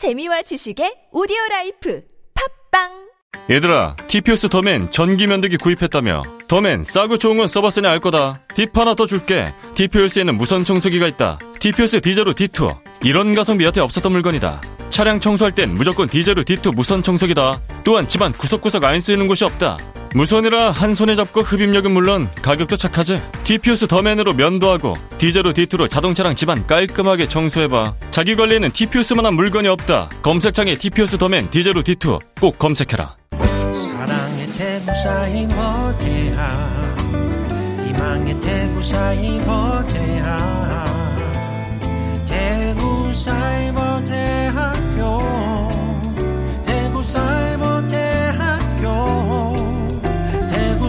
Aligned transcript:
재미와 0.00 0.40
지식의 0.40 1.10
오디오 1.12 1.36
라이프 1.50 2.00
팟빵 2.70 2.88
얘들아, 3.50 3.96
TPOS 4.06 4.48
더맨 4.48 4.90
전기 4.90 5.26
면도기 5.26 5.58
구입했다며. 5.58 6.22
더맨 6.48 6.84
싸고 6.84 7.18
좋은 7.18 7.36
건 7.36 7.46
써봤으니 7.46 7.86
알 7.86 8.00
거다. 8.00 8.40
팁 8.54 8.74
하나 8.74 8.94
더 8.94 9.04
줄게. 9.04 9.44
TPOS에는 9.74 10.38
무선 10.38 10.64
청소기가 10.64 11.06
있다. 11.06 11.38
TPOS 11.58 12.00
디제로 12.00 12.32
D2. 12.32 12.78
이런 13.04 13.34
가성비 13.34 13.66
여태 13.66 13.82
없었던 13.82 14.10
물건이다. 14.10 14.62
차량 14.88 15.20
청소할 15.20 15.54
땐 15.54 15.74
무조건 15.74 16.08
디제로 16.08 16.44
D2 16.44 16.74
무선 16.74 17.02
청소기다. 17.02 17.60
또한 17.84 18.08
집안 18.08 18.32
구석구석 18.32 18.82
안 18.82 19.02
쓰이는 19.02 19.28
곳이 19.28 19.44
없다. 19.44 19.76
무선이라 20.14 20.72
한 20.72 20.94
손에 20.94 21.14
잡고 21.14 21.42
흡입력은 21.42 21.92
물론 21.92 22.28
가격도 22.42 22.76
착하지. 22.76 23.20
TPOS 23.44 23.86
더맨으로 23.86 24.34
면도 24.34 24.70
하고 24.70 24.94
디제로 25.18 25.52
D2로 25.52 25.88
자동차랑 25.88 26.34
집안 26.34 26.66
깔끔하게 26.66 27.26
청소해봐. 27.26 27.94
자기 28.10 28.34
관리에는 28.34 28.72
TPOS만 28.72 29.24
한 29.24 29.34
물건이 29.34 29.68
없다. 29.68 30.10
검색창에 30.22 30.74
TPOS 30.74 31.18
더맨 31.18 31.50
디제로 31.50 31.82
D2 31.82 32.18
꼭 32.40 32.58
검색해라. 32.58 33.16
사랑의 33.30 34.46
태구사이 34.58 35.46
모태하 35.46 36.96
희망의 37.86 38.40
태구사이 38.40 39.38
모태하 39.38 40.86
태구사이 42.26 43.72
모태학 43.72 43.89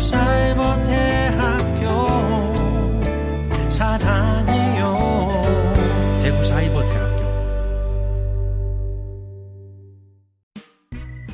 사이 0.02 0.54
모태학교 0.56 1.86
사랑해요 3.70 4.98
태구사이 6.24 6.70
모태학교 6.70 7.22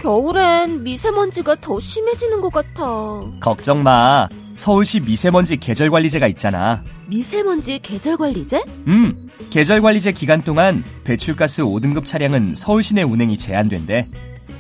겨울엔 0.02 0.84
미세먼지가 0.84 1.56
더 1.60 1.80
심해지는 1.80 2.40
것 2.40 2.52
같아. 2.54 3.26
걱정 3.42 3.82
마. 3.84 4.30
서울시 4.56 5.00
미세먼지 5.02 5.58
계절관리제가 5.58 6.28
있잖아. 6.28 6.84
미세먼지 7.08 7.80
계절관리제? 7.80 8.64
음, 8.88 9.28
계절관리제 9.50 10.12
기간 10.14 10.42
동안 10.44 10.84
배출가스 11.04 11.64
5등급 11.64 12.06
차량은 12.06 12.54
서울 12.56 12.84
시 12.84 12.94
내 12.94 13.02
운행이 13.04 13.38
제한된대. 13.38 14.08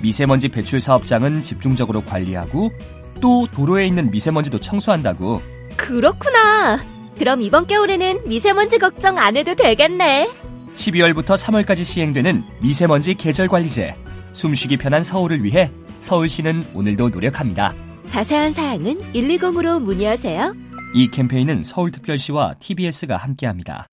미세먼지 0.01 0.49
배출 0.49 0.81
사업장은 0.81 1.43
집중적으로 1.43 2.03
관리하고 2.03 2.71
또 3.19 3.47
도로에 3.51 3.87
있는 3.87 4.11
미세먼지도 4.11 4.59
청소한다고. 4.59 5.41
그렇구나. 5.75 6.83
그럼 7.17 7.41
이번 7.41 7.67
겨울에는 7.67 8.27
미세먼지 8.27 8.77
걱정 8.77 9.17
안 9.17 9.35
해도 9.35 9.55
되겠네. 9.55 10.29
12월부터 10.75 11.35
3월까지 11.37 11.83
시행되는 11.83 12.43
미세먼지 12.61 13.15
계절 13.15 13.47
관리제. 13.47 13.95
숨쉬기 14.33 14.77
편한 14.77 15.01
서울을 15.01 15.43
위해 15.43 15.71
서울시는 15.99 16.63
오늘도 16.75 17.09
노력합니다. 17.09 17.73
자세한 18.05 18.53
사항은 18.53 19.13
120으로 19.13 19.81
문의하세요. 19.81 20.55
이 20.93 21.09
캠페인은 21.09 21.63
서울특별시와 21.63 22.55
TBS가 22.59 23.17
함께합니다. 23.17 23.87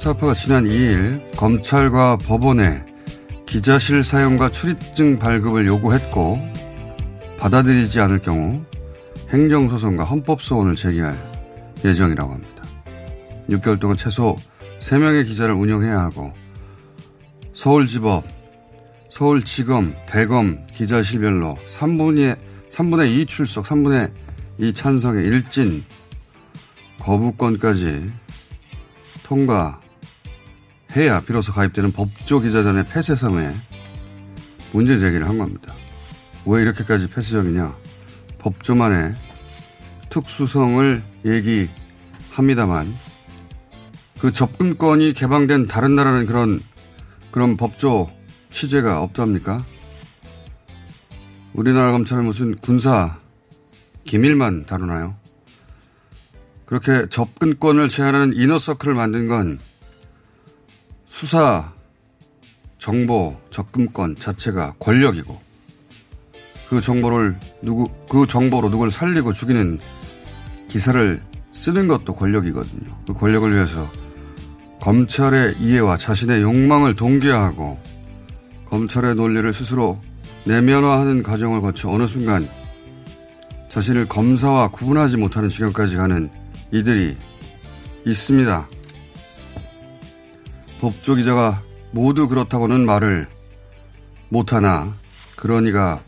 뉴스타파가 0.00 0.34
지난 0.34 0.64
2일 0.64 1.36
검찰과 1.36 2.18
법원에 2.18 2.82
기자실 3.46 4.02
사용과 4.02 4.50
출입증 4.50 5.18
발급을 5.18 5.66
요구했고 5.66 6.38
받아들이지 7.38 8.00
않을 8.00 8.20
경우 8.20 8.64
행정소송과 9.30 10.04
헌법소원을 10.04 10.76
제기할 10.76 11.14
예정이라고 11.84 12.32
합니다. 12.32 12.62
6개월 13.50 13.78
동안 13.78 13.96
최소 13.96 14.36
3명의 14.80 15.26
기자를 15.26 15.54
운영해야 15.54 15.98
하고 16.00 16.32
서울지법, 17.54 18.24
서울지검, 19.10 19.94
대검 20.06 20.66
기자실별로 20.74 21.56
3분의, 21.68 22.38
3분의 22.70 23.18
2 23.18 23.26
출석, 23.26 23.66
3분의 23.66 24.12
2 24.58 24.72
찬성의 24.72 25.24
일진 25.26 25.84
거부권까지 27.00 28.10
통과 29.22 29.79
해야 30.96 31.20
비로소 31.20 31.52
가입되는 31.52 31.92
법조 31.92 32.40
기자단의 32.40 32.86
폐쇄성에 32.86 33.50
문제 34.72 34.98
제기를 34.98 35.28
한 35.28 35.38
겁니다. 35.38 35.74
왜 36.46 36.62
이렇게까지 36.62 37.08
폐쇄적이냐? 37.10 37.76
법조만의 38.38 39.14
특수성을 40.08 41.02
얘기합니다만 41.24 42.94
그 44.20 44.32
접근권이 44.32 45.12
개방된 45.12 45.66
다른 45.66 45.94
나라는 45.94 46.26
그런 46.26 46.60
그런 47.30 47.56
법조 47.56 48.10
취재가 48.50 49.00
없답니까? 49.02 49.64
우리나라 51.52 51.92
검찰은 51.92 52.24
무슨 52.24 52.56
군사 52.56 53.18
기밀만 54.04 54.66
다루나요? 54.66 55.16
그렇게 56.66 57.08
접근권을 57.08 57.88
제한하는 57.88 58.34
이너서클을 58.34 58.94
만든 58.94 59.28
건 59.28 59.58
수사 61.10 61.70
정보 62.78 63.36
접근권 63.50 64.14
자체가 64.14 64.74
권력이고 64.78 65.38
그 66.70 66.80
정보를 66.80 67.36
누구 67.60 67.90
그 68.08 68.26
정보로 68.26 68.70
누굴 68.70 68.90
살리고 68.90 69.32
죽이는 69.34 69.80
기사를 70.68 71.20
쓰는 71.52 71.88
것도 71.88 72.14
권력이거든요. 72.14 72.96
그 73.06 73.12
권력을 73.12 73.52
위해서 73.52 73.86
검찰의 74.80 75.56
이해와 75.58 75.98
자신의 75.98 76.42
욕망을 76.42 76.94
동기화하고 76.94 77.78
검찰의 78.70 79.16
논리를 79.16 79.52
스스로 79.52 80.00
내면화하는 80.46 81.24
과정을 81.24 81.60
거쳐 81.60 81.90
어느 81.90 82.06
순간 82.06 82.48
자신을 83.68 84.06
검사와 84.08 84.68
구분하지 84.68 85.16
못하는 85.16 85.48
지경까지 85.48 85.96
가는 85.96 86.30
이들이 86.70 87.16
있습니다. 88.06 88.68
법조 90.80 91.14
기자가 91.14 91.62
모두 91.92 92.26
그렇다고는 92.26 92.86
말을 92.86 93.26
못하나 94.30 94.94
그런 95.36 95.66
이가 95.66 96.02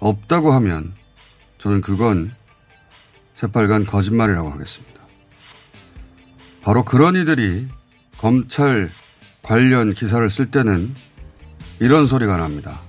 없다고 0.00 0.52
하면 0.52 0.92
저는 1.58 1.80
그건 1.80 2.32
새빨간 3.36 3.86
거짓말이라고 3.86 4.50
하겠습니다. 4.50 5.00
바로 6.60 6.84
그런 6.84 7.16
이들이 7.16 7.68
검찰 8.18 8.90
관련 9.42 9.94
기사를 9.94 10.28
쓸 10.28 10.50
때는 10.50 10.94
이런 11.80 12.06
소리가 12.06 12.36
납니다. 12.36 12.80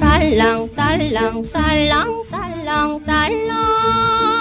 딸랑 0.00 0.74
딸랑 0.74 1.42
딸랑 1.52 2.24
딸랑 2.30 3.04
딸랑 3.04 4.37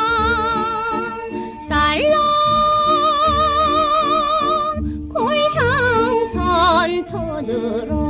산천으로. 7.07 8.07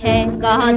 해가 0.00 0.76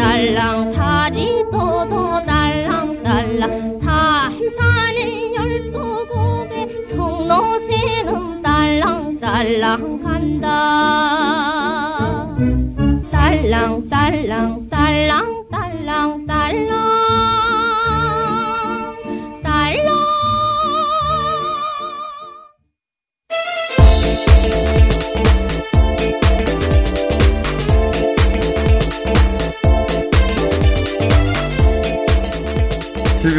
딸랑 0.00 0.72
달이 0.72 1.44
떠도 1.50 2.24
딸랑 2.26 3.02
딸랑 3.02 3.80
삼산의 3.80 5.34
열두 5.34 6.06
곡에 6.08 6.86
청로새는 6.88 8.42
딸랑 8.42 9.20
딸랑 9.20 10.02
간다. 10.02 11.72
딸랑 13.10 14.68
딸랑 14.68 14.68
딸랑 15.50 16.26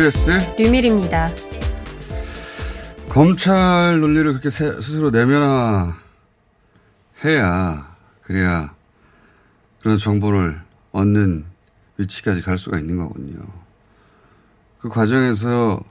TBS 0.03 0.29
류밀입니다. 0.57 1.29
검찰 3.07 4.01
논리를 4.01 4.25
그렇게 4.31 4.49
세- 4.49 4.73
스스로 4.73 5.11
내면화 5.11 5.95
해야 7.23 7.95
그래야 8.21 8.75
그런 9.81 9.97
정보를 9.97 10.59
얻는 10.91 11.45
위치까지 11.97 12.41
갈 12.41 12.57
수가 12.57 12.79
있는 12.79 12.97
거거든요. 12.97 13.45
그 14.79 14.89
과정에서 14.89 15.81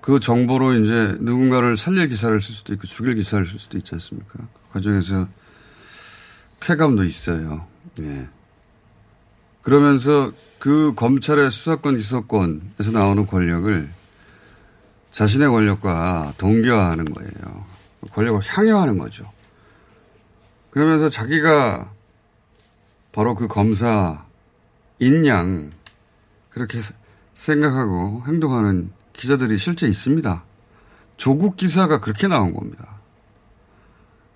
그 0.00 0.18
정보로 0.18 0.74
이제 0.74 1.16
누군가를 1.20 1.76
살릴 1.76 2.08
기사를 2.08 2.42
쓸 2.42 2.54
수도 2.56 2.72
있고 2.72 2.88
죽일 2.88 3.14
기사를 3.14 3.46
쓸 3.46 3.60
수도 3.60 3.78
있지 3.78 3.94
않습니까? 3.94 4.32
그 4.32 4.72
과정에서 4.72 5.28
쾌감도 6.60 7.04
있어요. 7.04 7.68
예. 8.00 8.28
그러면서 9.62 10.32
그 10.60 10.92
검찰의 10.94 11.50
수사권 11.50 11.96
기소권에서 11.96 12.90
나오는 12.92 13.26
권력을 13.26 13.90
자신의 15.10 15.48
권력과 15.48 16.34
동기화하는 16.36 17.06
거예요. 17.12 17.64
권력을 18.12 18.40
향유하는 18.44 18.98
거죠. 18.98 19.30
그러면서 20.70 21.08
자기가 21.08 21.90
바로 23.12 23.34
그 23.34 23.48
검사인 23.48 24.18
양 25.26 25.70
그렇게 26.50 26.80
세- 26.80 26.94
생각하고 27.34 28.22
행동하는 28.26 28.92
기자들이 29.14 29.56
실제 29.56 29.88
있습니다. 29.88 30.44
조국 31.16 31.56
기사가 31.56 32.00
그렇게 32.00 32.28
나온 32.28 32.52
겁니다. 32.54 32.86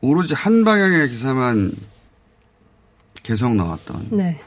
오로지 0.00 0.32
한 0.34 0.64
방향의 0.64 1.10
기사만 1.10 1.72
계속 3.22 3.54
나왔던 3.54 4.08
네. 4.12 4.40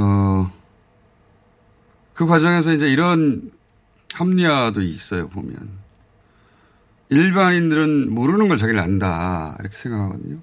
어, 0.00 0.52
그 2.14 2.26
과정에서 2.26 2.72
이제 2.72 2.88
이런 2.88 3.50
합리화도 4.14 4.80
있어요, 4.80 5.28
보면. 5.28 5.56
일반인들은 7.08 8.14
모르는 8.14 8.48
걸 8.48 8.58
자기를 8.58 8.78
안다, 8.78 9.56
이렇게 9.58 9.76
생각하거든요. 9.76 10.38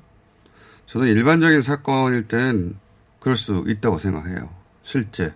저는 0.88 1.08
일반적인 1.08 1.62
사건일 1.62 2.28
땐 2.28 2.76
그럴 3.20 3.38
수 3.38 3.64
있다고 3.66 4.00
생각해요. 4.00 4.50
실제. 4.84 5.34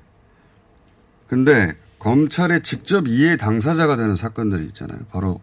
근데 1.27 1.77
검찰의 1.99 2.63
직접 2.63 3.07
이해 3.07 3.37
당사자가 3.37 3.95
되는 3.95 4.15
사건들이 4.15 4.65
있잖아요. 4.67 4.99
바로 5.11 5.41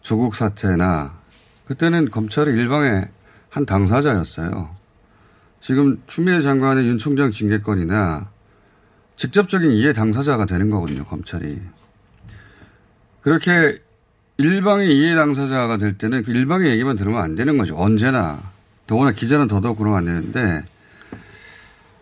조국 0.00 0.34
사태나 0.34 1.18
그때는 1.66 2.10
검찰이 2.10 2.50
일방의 2.52 3.08
한 3.48 3.66
당사자였어요. 3.66 4.79
지금 5.60 6.02
추미애 6.06 6.40
장관의 6.40 6.86
윤 6.86 6.98
총장 6.98 7.30
징계권이나 7.30 8.30
직접적인 9.16 9.72
이해 9.72 9.92
당사자가 9.92 10.46
되는 10.46 10.70
거거든요, 10.70 11.04
검찰이. 11.04 11.60
그렇게 13.20 13.82
일방의 14.38 14.96
이해 14.96 15.14
당사자가 15.14 15.76
될 15.76 15.98
때는 15.98 16.22
그 16.22 16.32
일방의 16.32 16.70
얘기만 16.70 16.96
들으면 16.96 17.20
안 17.22 17.34
되는 17.34 17.58
거죠. 17.58 17.76
언제나. 17.76 18.40
더구나 18.86 19.12
기자는 19.12 19.46
더더욱 19.46 19.76
그러면 19.76 19.98
안 19.98 20.04
되는데 20.06 20.64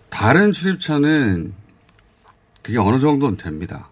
다른 0.08 0.52
출입처는 0.52 1.52
그게 2.62 2.78
어느 2.78 3.00
정도는 3.00 3.36
됩니다. 3.36 3.88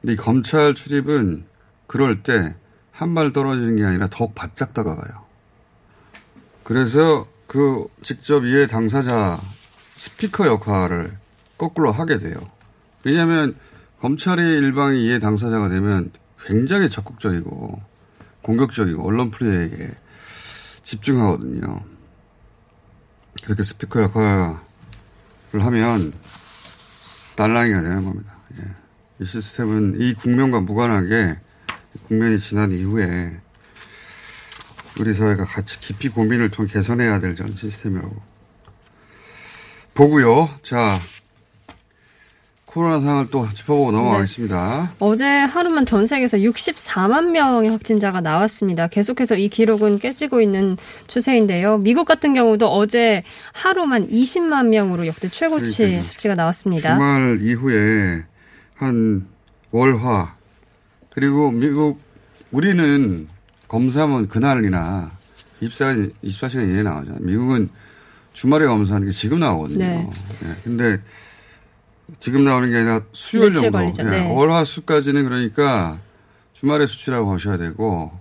근데 0.00 0.12
이 0.12 0.16
검찰 0.16 0.74
출입은 0.74 1.44
그럴 1.86 2.22
때 2.22 2.54
한 2.96 3.14
발 3.14 3.32
떨어지는 3.32 3.76
게 3.76 3.84
아니라 3.84 4.06
더욱 4.08 4.34
바짝 4.34 4.72
다가가요. 4.72 5.24
그래서 6.62 7.26
그 7.46 7.86
직접 8.02 8.44
이해 8.44 8.66
당사자 8.66 9.40
스피커 9.96 10.46
역할을 10.46 11.16
거꾸로 11.56 11.92
하게 11.92 12.18
돼요. 12.18 12.36
왜냐하면 13.04 13.56
검찰이 14.00 14.42
일방의 14.42 15.04
이해 15.04 15.18
당사자가 15.18 15.68
되면 15.68 16.10
굉장히 16.44 16.90
적극적이고 16.90 17.80
공격적이고 18.42 19.06
언론 19.06 19.30
프리에게 19.30 19.94
집중하거든요. 20.82 21.80
그렇게 23.42 23.62
스피커 23.62 24.02
역할을 24.02 24.56
하면 25.52 26.12
딸랑이가 27.36 27.82
되는 27.82 28.04
겁니다. 28.04 28.34
예. 28.58 28.64
이 29.20 29.24
시스템은 29.24 30.00
이 30.00 30.14
국면과 30.14 30.60
무관하게 30.60 31.38
국면이 32.08 32.38
지난 32.38 32.72
이후에 32.72 33.40
우리 34.98 35.12
사회가 35.14 35.44
같이 35.44 35.80
깊이 35.80 36.08
고민을 36.08 36.50
통해 36.50 36.70
개선해야 36.72 37.20
될 37.20 37.34
전 37.34 37.54
시스템이라고 37.54 38.14
보고요. 39.94 40.48
자, 40.62 40.98
코로나 42.64 42.98
상황을 43.00 43.28
또 43.30 43.48
짚어보고 43.52 43.92
넘어가겠습니다. 43.92 44.94
어제 44.98 45.24
하루만 45.24 45.86
전 45.86 46.06
세계에서 46.08 46.38
64만 46.38 47.30
명의 47.30 47.70
확진자가 47.70 48.20
나왔습니다. 48.20 48.88
계속해서 48.88 49.36
이 49.36 49.48
기록은 49.48 50.00
깨지고 50.00 50.40
있는 50.40 50.76
추세인데요. 51.06 51.78
미국 51.78 52.04
같은 52.06 52.34
경우도 52.34 52.66
어제 52.68 53.22
하루만 53.52 54.08
20만 54.08 54.66
명으로 54.68 55.06
역대 55.06 55.28
최고치 55.28 55.76
그러니까요. 55.78 56.04
수치가 56.04 56.34
나왔습니다. 56.34 56.94
주말 56.94 57.38
이후에 57.42 58.24
한 58.74 59.28
월화 59.70 60.34
그리고 61.10 61.52
미국 61.52 62.00
우리는 62.50 63.28
검사하면 63.74 64.28
그날이나 64.28 65.10
24, 65.60 65.94
24시간 66.22 66.62
이내에 66.62 66.84
나오잖아요. 66.84 67.18
미국은 67.22 67.68
주말에 68.32 68.66
검사하는 68.66 69.08
게 69.08 69.12
지금 69.12 69.40
나오거든요. 69.40 69.78
네. 69.78 70.06
예, 70.44 70.56
근데 70.62 71.00
지금 72.20 72.44
나오는 72.44 72.70
게 72.70 72.76
아니라 72.76 73.00
수요일 73.12 73.52
정도. 73.52 73.82
예, 73.82 73.90
네. 73.90 74.28
월화 74.32 74.64
수까지는 74.64 75.24
그러니까 75.24 75.98
주말의 76.52 76.86
수치라고 76.86 77.26
보셔야 77.26 77.56
되고 77.56 78.12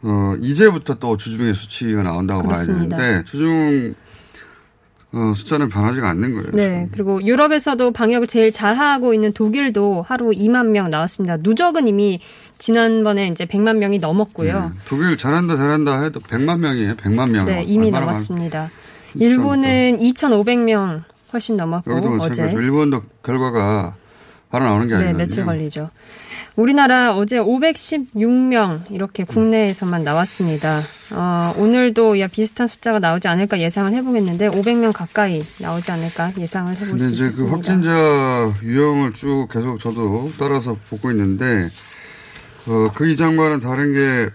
어, 0.00 0.36
이제부터 0.40 0.94
또 0.94 1.18
주중의 1.18 1.52
수치가 1.52 2.02
나온다고 2.02 2.44
그렇습니다. 2.44 2.96
봐야 2.96 3.08
되는데 3.08 3.24
주중 3.24 3.94
어, 5.14 5.32
숫자는 5.34 5.68
변하지가 5.68 6.08
않는 6.10 6.34
거예요. 6.34 6.50
네. 6.52 6.88
그리고 6.92 7.22
유럽에서도 7.22 7.92
방역을 7.92 8.26
제일 8.26 8.50
잘하고 8.52 9.14
있는 9.14 9.32
독일도 9.32 10.04
하루 10.06 10.30
2만 10.30 10.66
명 10.66 10.90
나왔습니다. 10.90 11.36
누적은 11.40 11.86
이미 11.88 12.20
지난번에 12.58 13.28
이제 13.28 13.44
100만 13.46 13.76
명이 13.76 13.98
넘었고요. 13.98 14.60
네. 14.60 14.80
독일 14.86 15.16
잘한다 15.16 15.56
잘한다 15.56 16.02
해도 16.02 16.20
100만 16.20 16.58
명이에요. 16.58 16.96
100만 16.96 17.30
명. 17.30 17.46
네, 17.46 17.62
이미 17.66 17.90
넘었습니다. 17.90 18.58
많- 18.58 18.70
일본은 19.16 19.98
2,500명 19.98 21.02
훨씬 21.32 21.56
넘었고 21.56 21.90
여기도 21.92 22.14
어제 22.20 22.44
일본도 22.52 23.02
결과가 23.22 23.94
바로 24.50 24.64
나오는 24.64 24.86
게 24.86 24.92
네, 24.94 24.96
아니거든요. 24.96 25.18
며칠 25.18 25.44
걸리죠. 25.44 25.88
우리나라 26.56 27.16
어제 27.16 27.38
516명 27.38 28.90
이렇게 28.90 29.24
국내에서만 29.24 30.04
나왔습니다. 30.04 30.82
어, 31.12 31.52
오늘도 31.58 32.20
야 32.20 32.28
비슷한 32.28 32.68
숫자가 32.68 33.00
나오지 33.00 33.26
않을까 33.26 33.58
예상을 33.58 33.92
해보겠는데 33.92 34.50
500명 34.50 34.92
가까이 34.92 35.42
나오지 35.60 35.90
않을까 35.90 36.32
예상을 36.38 36.72
해볼 36.76 37.00
수 37.00 37.10
이제 37.10 37.24
그 37.24 37.28
있습니다. 37.28 37.56
확진자 37.56 37.90
유형을 38.62 39.14
쭉 39.14 39.48
계속 39.50 39.80
저도 39.80 40.30
따라서 40.38 40.76
보고 40.88 41.10
있는데 41.10 41.68
어, 42.66 42.88
그 42.94 43.08
이전과는 43.08 43.58
다른 43.58 43.92
게 43.92 44.30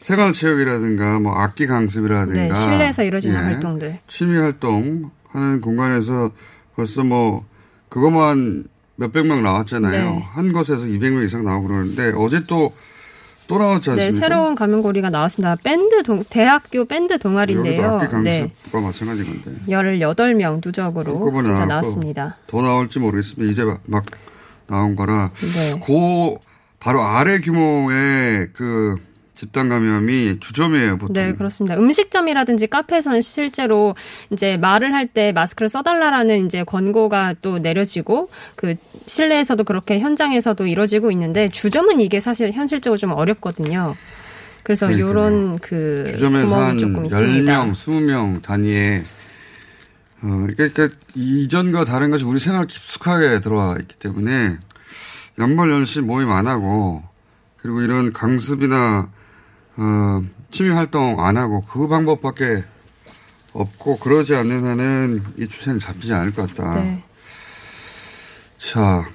생활체육이라든가 0.00 1.20
뭐 1.20 1.34
악기 1.34 1.66
강습이라든가 1.66 2.54
네, 2.54 2.54
실내에서 2.54 3.04
이루어지는 3.04 3.36
예, 3.36 3.44
활동들. 3.44 3.98
취미 4.08 4.36
활동 4.36 5.10
하는 5.28 5.60
공간에서 5.60 6.32
벌써 6.74 7.04
뭐 7.04 7.44
그것만 7.88 8.64
몇백 9.00 9.26
명 9.26 9.42
나왔잖아요. 9.42 10.10
네. 10.10 10.22
한 10.32 10.52
곳에서 10.52 10.84
200명 10.84 11.24
이상 11.24 11.42
나오고 11.42 11.68
그러는데 11.68 12.12
어제 12.16 12.44
또또 12.44 13.58
나왔지 13.58 13.90
네, 13.94 14.04
않습니까? 14.04 14.26
새로운 14.28 14.54
감염고리가 14.54 15.08
나왔습니다. 15.08 15.56
밴드 15.64 16.02
동, 16.02 16.22
대학교 16.28 16.84
밴드 16.84 17.14
여기도 17.14 17.28
동아리인데요. 17.30 17.98
악기 17.98 18.14
네. 18.22 18.40
강습과 18.40 18.80
마찬가지인 18.80 19.42
건데 19.42 19.62
18명 19.68 20.60
누적으로 20.64 21.32
진짜. 21.42 21.64
나왔습니다. 21.64 22.36
더 22.46 22.60
나올지 22.60 22.98
모르겠습니다. 22.98 23.50
이제 23.50 23.64
막, 23.64 23.80
막 23.86 24.04
나온 24.66 24.94
거라 24.94 25.30
네. 25.40 25.80
그 25.84 26.36
바로 26.78 27.02
아래 27.02 27.40
규모의 27.40 28.50
그 28.52 28.96
집단 29.40 29.70
감염이 29.70 30.38
주점이에요 30.38 30.98
보통. 30.98 31.14
네, 31.14 31.32
그렇습니다. 31.32 31.74
음식점이라든지 31.78 32.66
카페에서는 32.66 33.22
실제로 33.22 33.94
이제 34.30 34.58
말을 34.58 34.92
할 34.92 35.08
때 35.08 35.32
마스크를 35.32 35.70
써달라라는 35.70 36.44
이제 36.44 36.62
권고가 36.62 37.34
또 37.40 37.58
내려지고 37.58 38.28
그 38.54 38.74
실내에서도 39.06 39.64
그렇게 39.64 39.98
현장에서도 39.98 40.66
이루어지고 40.66 41.10
있는데 41.12 41.48
주점은 41.48 42.00
이게 42.02 42.20
사실 42.20 42.52
현실적으로 42.52 42.98
좀 42.98 43.12
어렵거든요. 43.12 43.96
그래서 44.62 44.86
그러니까요. 44.86 45.08
요런 45.08 45.58
그 45.60 46.04
주점에서 46.06 46.54
한 46.54 46.76
구멍이 46.76 46.78
조금 46.80 47.04
있습니다. 47.06 47.64
10명, 47.64 47.72
20명 47.72 48.42
단위에 48.42 49.02
어, 50.22 50.46
그러니까 50.54 50.90
이전과 51.14 51.84
다른 51.84 52.10
것이 52.10 52.24
우리 52.24 52.38
생활 52.38 52.66
깊숙하게 52.66 53.40
들어와 53.40 53.76
있기 53.80 53.96
때문에 53.98 54.58
연말 55.38 55.70
연시 55.70 56.02
모임 56.02 56.30
안 56.30 56.46
하고 56.46 57.02
그리고 57.56 57.80
이런 57.80 58.12
강습이나 58.12 59.08
어, 59.80 60.22
취미 60.50 60.68
활동 60.68 61.24
안 61.24 61.38
하고 61.38 61.64
그 61.64 61.88
방법밖에 61.88 62.64
없고 63.54 63.98
그러지 63.98 64.34
않는 64.36 64.64
한은 64.64 65.24
이 65.38 65.48
추세는 65.48 65.78
잡히지 65.78 66.12
않을 66.12 66.34
것 66.34 66.54
같다. 66.54 66.82
네. 66.82 67.02
자, 68.58 69.08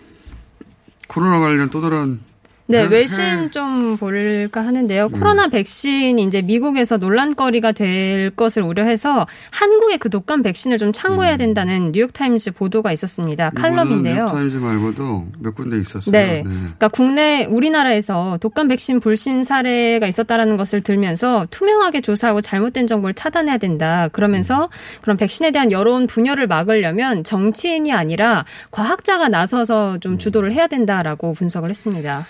코로나 1.07 1.39
관련 1.39 1.69
또 1.69 1.81
다른 1.81 2.19
네, 2.67 2.87
네, 2.87 2.95
외신 2.95 3.17
네. 3.19 3.51
좀 3.51 3.95
볼까 3.97 4.65
하는데요. 4.65 5.09
코로나 5.09 5.49
백신이 5.49 6.23
이제 6.23 6.41
미국에서 6.41 6.97
논란거리가 6.97 7.73
될 7.73 8.31
것을 8.31 8.63
우려해서 8.63 9.27
한국의 9.51 9.99
그 9.99 10.09
독감 10.09 10.41
백신을 10.41 10.79
좀 10.79 10.91
참고해야 10.91 11.37
된다는 11.37 11.91
뉴욕타임즈 11.91 12.53
보도가 12.53 12.91
있었습니다. 12.91 13.51
칼럼인데요. 13.51 14.25
뉴타임즈 14.25 14.57
말고도 14.57 15.27
몇 15.39 15.53
군데 15.53 15.77
있었어요. 15.77 16.11
네. 16.11 16.41
그러니까 16.43 16.87
국내 16.87 17.45
우리나라에서 17.45 18.39
독감 18.41 18.69
백신 18.69 18.99
불신 18.99 19.43
사례가 19.43 20.07
있었다라는 20.07 20.57
것을 20.57 20.81
들면서 20.81 21.45
투명하게 21.51 22.01
조사하고 22.01 22.41
잘못된 22.41 22.87
정보를 22.87 23.13
차단해야 23.13 23.59
된다. 23.59 24.09
그러면서 24.11 24.69
그런 25.01 25.17
백신에 25.17 25.51
대한 25.51 25.71
여론 25.71 26.07
분열을 26.07 26.47
막으려면 26.47 27.23
정치인이 27.23 27.93
아니라 27.93 28.43
과학자가 28.71 29.29
나서서 29.29 29.99
좀 29.99 30.17
주도를 30.17 30.51
해야 30.51 30.65
된다라고 30.65 31.33
분석을 31.33 31.69
했습니다. 31.69 32.25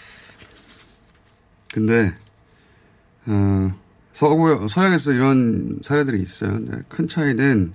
근데 1.75 2.15
어, 3.25 3.73
서구 4.13 4.65
서양에서 4.69 5.11
이런 5.11 5.79
사례들이 5.83 6.21
있어요. 6.21 6.57
큰 6.87 7.09
차이는 7.09 7.73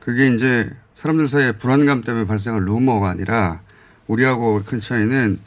그게 0.00 0.26
이제 0.34 0.68
사람들 0.94 1.28
사이에 1.28 1.52
불안감 1.52 2.02
때문에 2.02 2.26
발생한 2.26 2.64
루머가 2.64 3.10
아니라 3.10 3.60
우리하고 4.08 4.64
큰 4.64 4.80
차이는 4.80 5.38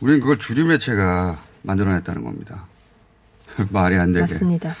우리는 0.00 0.20
그걸 0.20 0.38
주류 0.38 0.66
매체가 0.66 1.40
만들어냈다는 1.62 2.24
겁니다. 2.24 2.66
말이 3.70 3.96
안 3.96 4.12
되게. 4.12 4.20
맞습니다. 4.20 4.74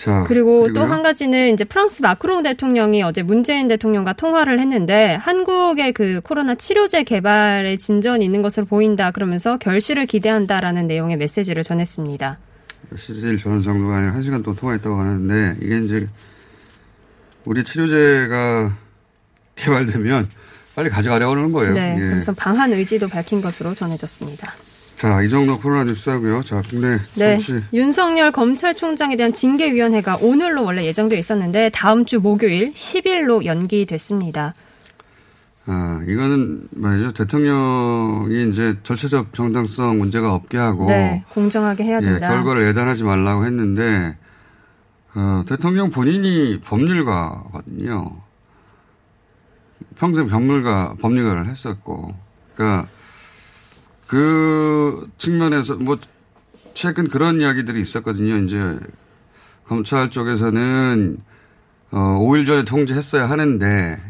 자, 0.00 0.24
그리고 0.26 0.72
또? 0.72 0.80
한 0.80 1.02
가지는 1.02 1.52
이제 1.52 1.62
프랑스 1.64 2.00
마크롱 2.00 2.42
대통령이 2.42 3.02
어제 3.02 3.22
문재인 3.22 3.68
대통령과 3.68 4.14
통화를 4.14 4.58
했는데 4.58 5.16
한국의 5.16 5.92
그 5.92 6.22
코로나 6.24 6.54
치료제 6.54 7.04
개발에 7.04 7.76
진전이 7.76 8.24
있는 8.24 8.40
것으로 8.40 8.64
보인다 8.64 9.10
그러면서 9.10 9.58
결실을 9.58 10.06
기대한다라는 10.06 10.86
내용의 10.86 11.18
메시지를 11.18 11.64
전했습니다. 11.64 12.38
시질 12.96 13.36
전원 13.36 13.60
정도가 13.60 13.98
아니라 13.98 14.14
한 14.14 14.22
시간 14.22 14.42
동안 14.42 14.56
통화했다고 14.56 14.98
하는데 14.98 15.56
이게 15.60 15.78
이제 15.80 16.08
우리 17.44 17.62
치료제가 17.62 18.74
개발되면 19.56 20.30
빨리 20.76 20.88
가져가려고 20.88 21.32
하는 21.36 21.52
거예요. 21.52 21.74
네, 21.74 21.96
예. 21.98 22.00
그래서 22.08 22.32
방한 22.32 22.72
의지도 22.72 23.06
밝힌 23.06 23.42
것으로 23.42 23.74
전해졌습니다. 23.74 24.50
자, 25.00 25.22
이 25.22 25.30
정도 25.30 25.58
코로나 25.58 25.84
뉴스 25.84 26.10
하고요. 26.10 26.42
자, 26.42 26.60
국내 26.68 26.98
네, 27.14 27.38
정치. 27.38 27.64
윤석열 27.72 28.30
검찰총장에 28.32 29.16
대한 29.16 29.32
징계위원회가 29.32 30.18
오늘로 30.20 30.62
원래 30.62 30.84
예정돼 30.84 31.16
있었는데 31.16 31.70
다음 31.70 32.04
주 32.04 32.20
목요일 32.20 32.74
10일로 32.74 33.46
연기됐습니다. 33.46 34.52
아, 35.64 36.02
이거는 36.06 36.68
말이죠. 36.72 37.14
대통령이 37.14 38.50
이제 38.50 38.76
절차적 38.82 39.32
정당성 39.32 39.96
문제가 39.96 40.34
없게 40.34 40.58
하고 40.58 40.84
네, 40.88 41.24
공정하게 41.30 41.84
해야 41.84 41.96
예, 42.02 42.04
된다. 42.04 42.28
결과를 42.28 42.68
예단하지 42.68 43.02
말라고 43.02 43.46
했는데 43.46 44.18
어, 45.14 45.44
대통령 45.48 45.88
본인이 45.88 46.60
법률가거든요. 46.60 48.18
평생 49.96 50.28
법률가 50.28 50.96
법률가를 51.00 51.46
했었고, 51.46 52.14
그러니까 52.54 52.86
그 54.10 55.08
측면에서 55.18 55.76
뭐 55.76 55.96
최근 56.74 57.06
그런 57.06 57.40
이야기들이 57.40 57.80
있었거든요. 57.80 58.38
이제 58.38 58.76
검찰 59.68 60.10
쪽에서는 60.10 61.18
어, 61.92 61.96
5일 62.18 62.44
전에 62.44 62.64
통지했어야 62.64 63.30
하는데 63.30 64.02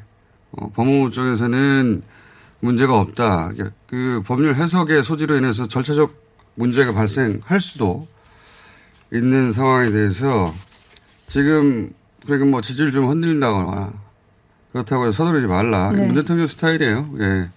어, 0.52 0.70
법무부 0.70 1.10
쪽에서는 1.10 2.02
문제가 2.60 2.98
없다. 2.98 3.52
그 3.88 4.22
법률 4.24 4.54
해석의 4.54 5.04
소지로 5.04 5.36
인해서 5.36 5.68
절차적 5.68 6.14
문제가 6.54 6.94
발생할 6.94 7.60
수도 7.60 8.08
있는 9.12 9.52
상황에 9.52 9.90
대해서 9.90 10.54
지금 11.26 11.92
그러니까 12.24 12.48
뭐 12.48 12.62
지지를 12.62 12.90
좀 12.90 13.06
흔들린다거나 13.06 13.92
그렇다고 14.72 15.08
해서 15.08 15.24
서두르지 15.24 15.46
말라. 15.46 15.92
네. 15.92 16.06
문 16.06 16.14
대통령 16.14 16.46
스타일이에요. 16.46 17.10
예. 17.20 17.50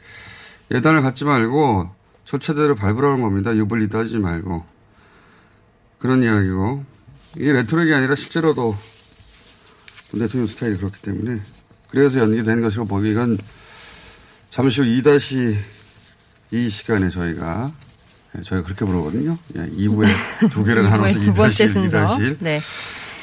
예단을 0.71 1.01
갖지 1.01 1.23
말고 1.23 2.02
절차대로 2.33 2.75
밟으라는 2.75 3.21
겁니다. 3.21 3.55
유불리 3.55 3.89
따지지 3.89 4.17
말고. 4.17 4.63
그런 5.99 6.23
이야기고. 6.23 6.83
이게 7.37 7.51
레토릭이 7.53 7.93
아니라 7.93 8.15
실제로도 8.15 8.75
문 10.11 10.19
대통령 10.19 10.47
스타일이 10.47 10.77
그렇기 10.77 11.01
때문에 11.01 11.41
그래서 11.89 12.19
연기된 12.19 12.61
것이고 12.61 12.85
보기건 12.85 13.39
잠시 14.51 14.81
후 14.81 14.87
2-2 14.87 16.69
시간에 16.69 17.09
저희가 17.09 17.71
예, 18.37 18.41
저희가 18.43 18.65
그렇게 18.65 18.85
부르거든요. 18.85 19.37
예, 19.55 19.65
2부에 19.67 20.07
두 20.51 20.63
개를 20.63 20.83
나눠서 20.89 21.19
두 21.19 21.33
번째 21.33 21.65
2-1, 21.65 21.69
순서. 21.69 22.05
2-1. 22.17 22.37
네. 22.39 22.59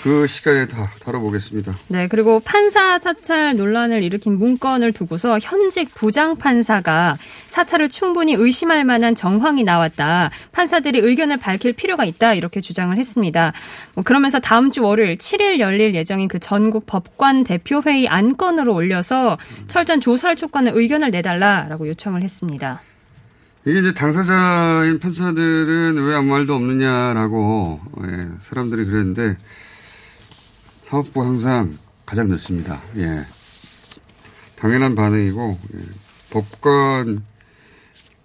그 0.03 0.27
시간에 0.27 0.67
다 0.67 0.91
다뤄보겠습니다. 1.05 1.77
네, 1.89 2.09
그리고 2.09 2.41
판사 2.41 2.99
사찰 2.99 3.57
논란을 3.57 4.03
일으킨 4.03 4.39
문건을 4.39 4.93
두고서 4.93 5.39
현직 5.41 5.95
부장 5.95 6.37
판사가 6.37 7.17
사찰을 7.49 7.91
충분히 7.91 8.35
의심할 8.35 8.85
만한 8.85 9.15
정황이 9.15 9.63
나왔다. 9.63 10.31
판사들이 10.53 11.01
의견을 11.01 11.37
밝힐 11.37 11.73
필요가 11.73 12.05
있다. 12.05 12.35
이렇게 12.35 12.61
주장을 12.61 12.97
했습니다. 12.97 13.53
뭐 13.95 14.03
그러면서 14.03 14.39
다음 14.39 14.71
주 14.71 14.83
월요일 14.83 15.19
7일 15.19 15.59
열릴 15.59 15.95
예정인 15.95 16.29
그 16.29 16.39
전국 16.39 16.87
법관 16.87 17.45
대표 17.45 17.83
회의 17.85 18.09
안건으로 18.09 18.75
올려서 18.75 19.39
철저한 19.69 20.01
조사를 20.01 20.37
촉구하는 20.37 20.77
의견을 20.77 21.11
내달라라고 21.11 21.89
요청을 21.89 22.23
했습니다. 22.23 22.81
이게 23.67 23.81
이제 23.81 23.93
당사자인 23.93 24.99
판사들은 24.99 26.03
왜 26.07 26.15
아무 26.15 26.31
말도 26.31 26.55
없느냐라고 26.55 27.81
예, 28.05 28.29
사람들이 28.39 28.87
그랬는데 28.87 29.37
사법부 30.91 31.23
항상 31.23 31.79
가장 32.05 32.29
늦습니다. 32.31 32.83
예. 32.97 33.25
당연한 34.57 34.97
반응이고 34.97 35.59
예. 35.75 35.79
법관 36.31 37.23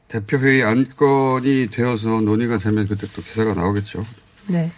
대표회의 0.08 0.64
안건이 0.64 1.68
되어서 1.72 2.22
논의가 2.22 2.58
되면 2.58 2.88
그때 2.88 3.06
또 3.16 3.22
기사가 3.22 3.54
나오겠죠. 3.54 4.04
네. 4.48 4.72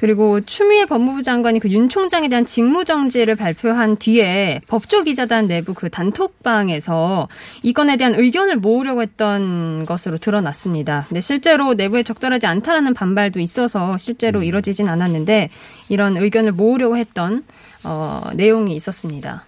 그리고 0.00 0.40
추미애 0.40 0.86
법무부 0.86 1.22
장관이 1.22 1.60
그 1.60 1.68
윤 1.70 1.90
총장에 1.90 2.28
대한 2.30 2.46
직무정지를 2.46 3.36
발표한 3.36 3.96
뒤에 3.98 4.60
법조기자단 4.66 5.46
내부 5.46 5.74
그 5.74 5.90
단톡방에서 5.90 7.28
이 7.62 7.72
건에 7.74 7.98
대한 7.98 8.14
의견을 8.14 8.56
모으려고 8.56 9.02
했던 9.02 9.84
것으로 9.84 10.16
드러났습니다. 10.16 11.04
근데 11.08 11.20
실제로 11.20 11.74
내부에 11.74 12.02
적절하지 12.02 12.46
않다라는 12.46 12.94
반발도 12.94 13.40
있어서 13.40 13.96
실제로 13.98 14.42
이뤄지진 14.42 14.88
않았는데 14.88 15.50
이런 15.90 16.16
의견을 16.16 16.52
모으려고 16.52 16.96
했던 16.96 17.44
어, 17.84 18.22
내용이 18.34 18.74
있었습니다. 18.76 19.44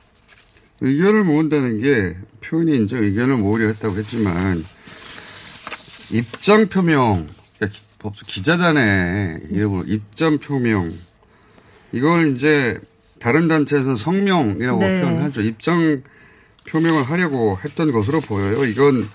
의견을 0.82 1.24
모은다는 1.24 1.80
게 1.80 2.16
표현이 2.44 2.84
이제 2.84 2.98
의견을 2.98 3.36
모으려 3.38 3.68
했다고 3.68 3.96
했지만 3.96 4.62
입장 6.12 6.66
표명 6.68 7.28
그러니까 7.58 7.78
기- 7.78 7.91
법조 8.02 8.26
기자단의 8.26 9.42
이름으로 9.50 9.84
입장 9.86 10.38
표명 10.38 10.92
이걸 11.92 12.34
이제 12.34 12.80
다른 13.20 13.46
단체에서는 13.46 13.96
성명이라고 13.96 14.80
네. 14.80 15.00
표현을 15.00 15.22
하죠. 15.22 15.42
입장 15.42 16.02
표명을 16.66 17.04
하려고 17.04 17.58
했던 17.64 17.92
것으로 17.92 18.20
보여요. 18.20 18.64
이건 18.64 19.08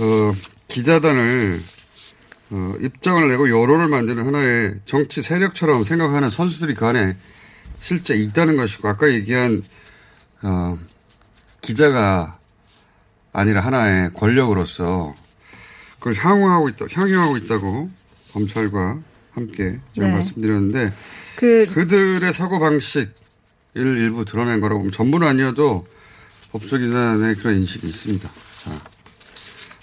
어, 0.00 0.34
기자단을 0.68 1.60
어, 2.50 2.74
입장을 2.80 3.28
내고 3.28 3.48
여론을 3.48 3.88
만드는 3.88 4.24
하나의 4.24 4.74
정치 4.84 5.22
세력처럼 5.22 5.84
생각하는 5.84 6.30
선수들이 6.30 6.74
그 6.74 6.86
안에 6.86 7.16
실제 7.80 8.14
있다는 8.14 8.56
것이고 8.56 8.88
아까 8.88 9.10
얘기한 9.10 9.62
어, 10.42 10.78
기자가 11.60 12.38
아니라 13.32 13.60
하나의 13.60 14.12
권력으로서 14.14 15.14
그걸 16.08 16.14
향유하고 16.14 16.68
있다, 16.70 16.86
향유하고 16.90 17.36
있다고 17.36 17.90
검찰과 18.32 18.98
함께 19.32 19.78
제가 19.94 20.08
네. 20.08 20.14
말씀드렸는데 20.14 20.92
그 21.36 21.66
그들의 21.72 22.32
사고 22.32 22.58
방식을 22.58 23.12
일부 23.74 24.24
드러낸 24.24 24.60
거라고 24.60 24.80
보면 24.80 24.92
전부는 24.92 25.26
아니어도 25.26 25.84
법조기관의 26.52 27.36
그런 27.36 27.56
인식이 27.56 27.86
있습니다. 27.86 28.28
자, 28.28 28.70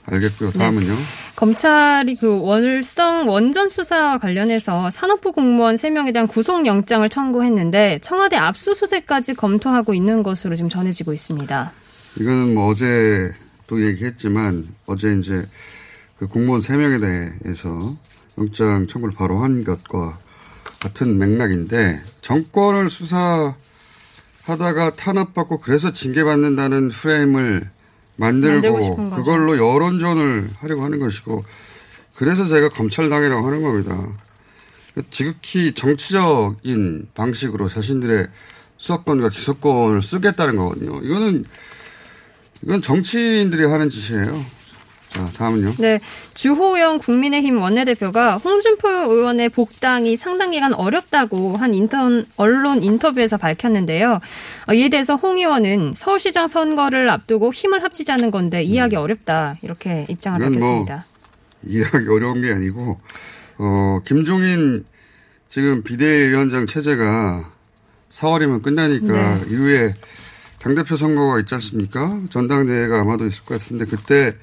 알겠고요. 0.05 0.51
다음은요. 0.51 0.95
검찰이 1.35 2.15
그 2.15 2.39
월성 2.41 3.27
원전 3.27 3.69
수사와 3.69 4.17
관련해서 4.17 4.89
산업부 4.89 5.31
공무원 5.31 5.75
3명에 5.75 6.13
대한 6.13 6.27
구속영장을 6.27 7.07
청구했는데 7.09 7.99
청와대 8.01 8.35
압수수색까지 8.35 9.35
검토하고 9.35 9.93
있는 9.93 10.23
것으로 10.23 10.55
지금 10.55 10.69
전해지고 10.69 11.13
있습니다. 11.13 11.71
이거는 12.19 12.55
뭐 12.55 12.69
어제 12.69 13.33
또 13.67 13.83
얘기했지만 13.83 14.67
어제 14.85 15.13
이제 15.13 15.45
그 16.17 16.27
공무원 16.27 16.61
3명에 16.61 17.41
대해서 17.43 17.95
영장 18.37 18.87
청구를 18.87 19.15
바로 19.15 19.43
한 19.43 19.63
것과 19.63 20.17
같은 20.79 21.17
맥락인데 21.17 22.01
정권을 22.21 22.89
수사하다가 22.89 23.55
탄압받고 24.95 25.59
그래서 25.59 25.91
징계받는다는 25.91 26.89
프레임을 26.89 27.69
만들고 28.17 28.77
만들고. 28.77 29.15
그걸로 29.17 29.57
여론전을 29.57 30.51
하려고 30.59 30.83
하는 30.83 30.99
것이고 30.99 31.43
그래서 32.15 32.45
제가 32.45 32.69
검찰당이라고 32.69 33.45
하는 33.45 33.61
겁니다. 33.61 34.07
지극히 35.09 35.73
정치적인 35.73 37.09
방식으로 37.13 37.67
자신들의 37.67 38.27
수사권과 38.77 39.29
기소권을 39.29 40.01
쓰겠다는 40.01 40.55
거거든요. 40.55 41.01
이거는 41.01 41.45
이건 42.63 42.81
정치인들이 42.81 43.65
하는 43.65 43.89
짓이에요. 43.89 44.45
자, 45.15 45.23
다음은요. 45.37 45.75
네, 45.79 46.01
주호영 46.33 46.97
국민의힘 46.97 47.61
원내대표가 47.61 48.35
홍준표 48.35 48.89
의원의 48.89 49.47
복당이 49.47 50.17
상당 50.17 50.51
기간 50.51 50.73
어렵다고 50.73 51.55
한 51.55 51.73
인턴, 51.73 52.25
언론 52.35 52.83
인터뷰에서 52.83 53.37
밝혔는데요. 53.37 54.19
어, 54.67 54.73
이에 54.73 54.89
대해서 54.89 55.15
홍 55.15 55.37
의원은 55.37 55.93
서울시장 55.95 56.49
선거를 56.49 57.09
앞두고 57.09 57.53
힘을 57.53 57.81
합치자는 57.81 58.29
건데 58.29 58.61
이해하기 58.63 58.97
어렵다 58.97 59.57
이렇게 59.61 60.05
입장을 60.09 60.37
뭐 60.37 60.49
밝혔습니다. 60.49 61.05
이해하기 61.63 62.09
어려운 62.09 62.41
게 62.41 62.51
아니고, 62.51 62.99
어, 63.57 63.99
김종인 64.05 64.83
지금 65.47 65.81
비대위원장 65.83 66.65
체제가 66.65 67.49
4월이면 68.09 68.63
끝나니까 68.63 69.37
네. 69.37 69.41
이후에 69.49 69.95
당대표 70.59 70.97
선거가 70.97 71.39
있지 71.39 71.53
않습니까? 71.55 72.19
전당대회가 72.29 72.99
아마도 72.99 73.25
있을 73.25 73.45
것 73.45 73.61
같은데 73.61 73.85
그때 73.85 74.35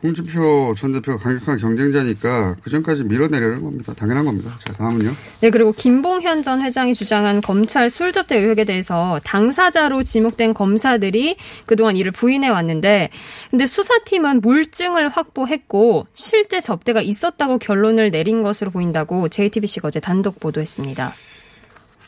홍준표 0.00 0.74
전 0.76 0.92
대표가 0.92 1.18
강력한 1.18 1.58
경쟁자니까 1.58 2.56
그 2.62 2.70
전까지 2.70 3.04
밀어내려는 3.04 3.62
겁니다. 3.64 3.94
당연한 3.94 4.24
겁니다. 4.24 4.56
자, 4.60 4.72
다음은요. 4.72 5.12
네, 5.40 5.50
그리고 5.50 5.72
김봉현 5.72 6.44
전 6.44 6.62
회장이 6.62 6.94
주장한 6.94 7.40
검찰 7.40 7.90
술 7.90 8.12
접대 8.12 8.36
의혹에 8.36 8.64
대해서 8.64 9.18
당사자로 9.24 10.04
지목된 10.04 10.54
검사들이 10.54 11.36
그동안 11.66 11.96
이를 11.96 12.12
부인해 12.12 12.48
왔는데, 12.48 13.10
근데 13.50 13.66
수사팀은 13.66 14.40
물증을 14.40 15.08
확보했고 15.08 16.06
실제 16.12 16.60
접대가 16.60 17.02
있었다고 17.02 17.58
결론을 17.58 18.12
내린 18.12 18.44
것으로 18.44 18.70
보인다고 18.70 19.28
JTBC가 19.28 19.88
어제 19.88 19.98
단독 19.98 20.38
보도했습니다. 20.38 21.12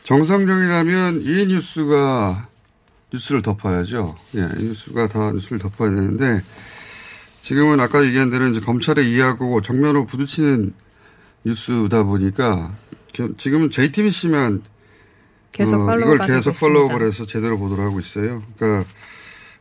정상적이라면 0.03 1.23
이 1.23 1.45
뉴스가 1.47 2.47
뉴스를 3.13 3.41
덮어야죠. 3.41 4.15
예, 4.37 4.47
이 4.59 4.63
뉴스가 4.63 5.09
다 5.09 5.31
뉴스를 5.33 5.59
덮어야 5.59 5.89
되는데 5.89 6.41
지금은 7.41 7.79
아까 7.79 8.05
얘기한 8.05 8.29
대로 8.29 8.47
이제 8.47 8.59
검찰의 8.59 9.03
이해하고 9.03 9.61
정면으로 9.61 10.05
부딪히는 10.05 10.73
뉴스다 11.43 12.03
보니까 12.03 12.75
겨- 13.13 13.29
지금은 13.37 13.71
JTBC만 13.71 14.63
계속 15.51 15.81
어, 15.89 15.97
이걸 15.99 16.19
계속. 16.19 16.53
follow를 16.53 17.07
해서 17.07 17.25
제대로 17.25 17.57
보도를 17.57 17.83
하고 17.83 17.99
있어요. 17.99 18.43
그러니까 18.57 18.87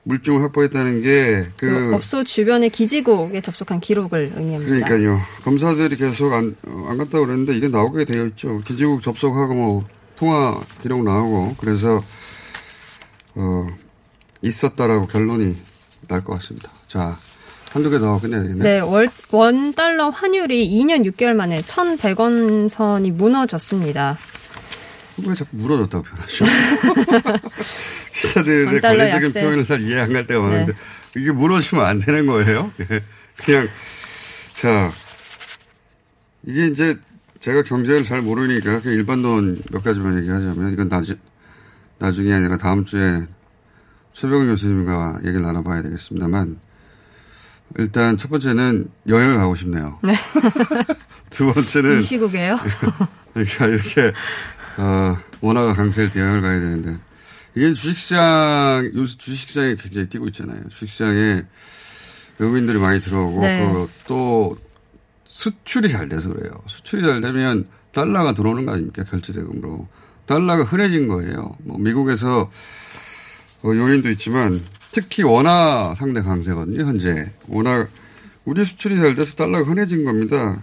물증을 0.02 0.42
확보했다는 0.42 1.00
게그 1.02 1.50
그 1.56 1.94
업소 1.94 2.22
주변의 2.24 2.70
기지국에 2.70 3.40
접속한 3.40 3.80
기록을 3.80 4.32
의미합니다. 4.36 4.86
그러니까요. 4.86 5.20
검사들이 5.42 5.96
계속 5.96 6.32
안, 6.32 6.54
어, 6.66 6.86
안 6.88 6.98
갔다 6.98 7.18
그랬는데 7.18 7.54
이게 7.56 7.68
나오게 7.68 8.04
되어 8.04 8.26
있죠. 8.26 8.60
기지국 8.60 9.02
접속하고 9.02 9.54
뭐 9.54 9.84
통화 10.16 10.58
기록 10.82 11.02
나오고 11.02 11.56
그래서 11.58 12.02
어 13.34 13.66
있었다라고 14.42 15.06
결론이 15.06 15.56
날 16.08 16.22
것 16.24 16.34
같습니다. 16.34 16.70
자 16.88 17.18
한두 17.70 17.88
개 17.90 17.98
더 17.98 18.20
끝내야 18.20 18.42
되겠네. 18.42 18.64
네, 18.64 18.80
월, 18.80 19.08
원 19.30 19.72
달러 19.74 20.10
환율이 20.10 20.68
2년 20.70 21.08
6개월 21.12 21.34
만에 21.34 21.60
1,100원 21.62 22.68
선이 22.68 23.12
무너졌습니다. 23.12 24.18
왜 25.26 25.34
자꾸 25.34 25.56
물어졌다고 25.56 26.04
표현하죠? 26.04 26.44
기사들의 28.14 28.80
관례적인. 28.80 29.32
표현을 29.32 29.66
잘 29.66 29.80
이해 29.82 30.00
안 30.00 30.12
갈 30.12 30.26
때가 30.26 30.40
많은데 30.40 30.72
네. 30.72 30.78
이게 31.20 31.30
물어지면 31.30 31.84
안 31.84 31.98
되는 31.98 32.26
거예요. 32.26 32.72
예. 32.90 33.02
그냥 33.36 33.68
자 34.52 34.90
이게 36.44 36.66
이제 36.66 36.98
제가 37.40 37.62
경제를 37.62 38.04
잘 38.04 38.20
모르니까 38.22 38.80
그냥 38.80 38.96
일반론 38.98 39.58
몇 39.70 39.82
가지만 39.84 40.18
얘기하자면 40.18 40.72
이건 40.72 40.88
나지, 40.88 41.16
나중에 41.98 42.32
아니라 42.34 42.56
다음 42.56 42.84
주에 42.84 43.26
최병훈 44.12 44.48
교수님과 44.48 45.20
얘기를 45.24 45.42
나눠봐야 45.42 45.82
되겠습니다만 45.82 46.58
일단 47.78 48.16
첫 48.16 48.28
번째는 48.30 48.90
여행을 49.08 49.36
가고 49.36 49.54
싶네요. 49.54 49.98
두 51.30 51.52
번째는 51.52 51.98
이 51.98 52.02
시국에요? 52.02 52.58
그러니까 53.32 53.66
이렇게 53.66 54.12
어, 54.76 55.16
원화가 55.40 55.74
강세일 55.74 56.10
때 56.10 56.20
여행을 56.20 56.42
가야 56.42 56.58
되는데 56.58 56.96
이게 57.54 57.72
주식시장 57.72 58.90
요새 58.94 59.16
주식시장이 59.16 59.76
굉장히 59.76 60.08
뛰고 60.08 60.26
있잖아요. 60.28 60.60
주식시장에 60.68 61.44
외국인들이 62.38 62.78
많이 62.78 63.00
들어오고 63.00 63.40
네. 63.42 63.72
그또 64.02 64.56
수출이 65.26 65.88
잘 65.88 66.08
돼서 66.08 66.28
그래요. 66.28 66.50
수출이 66.66 67.02
잘 67.02 67.20
되면 67.20 67.68
달러가 67.92 68.34
들어오는 68.34 68.66
거 68.66 68.72
아닙니까 68.72 69.04
결제 69.04 69.32
대금으로 69.32 69.88
달러가 70.26 70.64
흔해진 70.64 71.08
거예요. 71.08 71.56
뭐 71.60 71.78
미국에서 71.78 72.50
어, 73.62 73.68
요인도 73.68 74.10
있지만 74.10 74.62
특히 74.92 75.22
원화 75.22 75.94
상대 75.96 76.20
강세거든요. 76.22 76.84
현재 76.84 77.30
원화 77.48 77.86
우리 78.44 78.64
수출이 78.64 78.98
잘 78.98 79.14
돼서 79.14 79.36
달러가 79.36 79.68
흔해진 79.70 80.04
겁니다. 80.04 80.62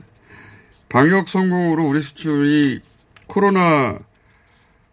방역 0.90 1.30
성공으로 1.30 1.86
우리 1.88 2.02
수출이 2.02 2.82
코로나 3.28 4.00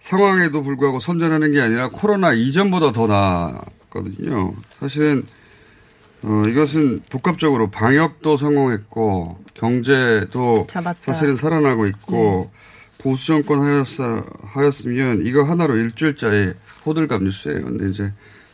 상황에도 0.01 0.63
불구하고 0.63 1.01
선전하는 1.01 1.53
게 1.53 1.61
아니라 1.61 1.89
코로나 1.89 2.33
이전보다 2.33 2.93
더 2.93 3.07
나았거든요. 3.07 4.55
사실은 4.69 5.25
어, 6.23 6.43
이것은 6.49 7.03
복합적으로 7.11 7.71
방역도 7.71 8.37
성공했고 8.37 9.39
경제도 9.55 10.67
잡았다. 10.69 11.01
사실은 11.01 11.37
살아나고 11.37 11.87
있고 11.87 12.51
보수 12.99 13.27
정권 13.27 13.61
하였, 13.61 13.87
하였으면 14.43 15.27
이거 15.27 15.45
하나로 15.45 15.77
일주일짜리 15.77 16.55
호들갑 16.87 17.23
뉴스예요. 17.23 17.63
근데 17.63 17.91
이제 17.91 18.13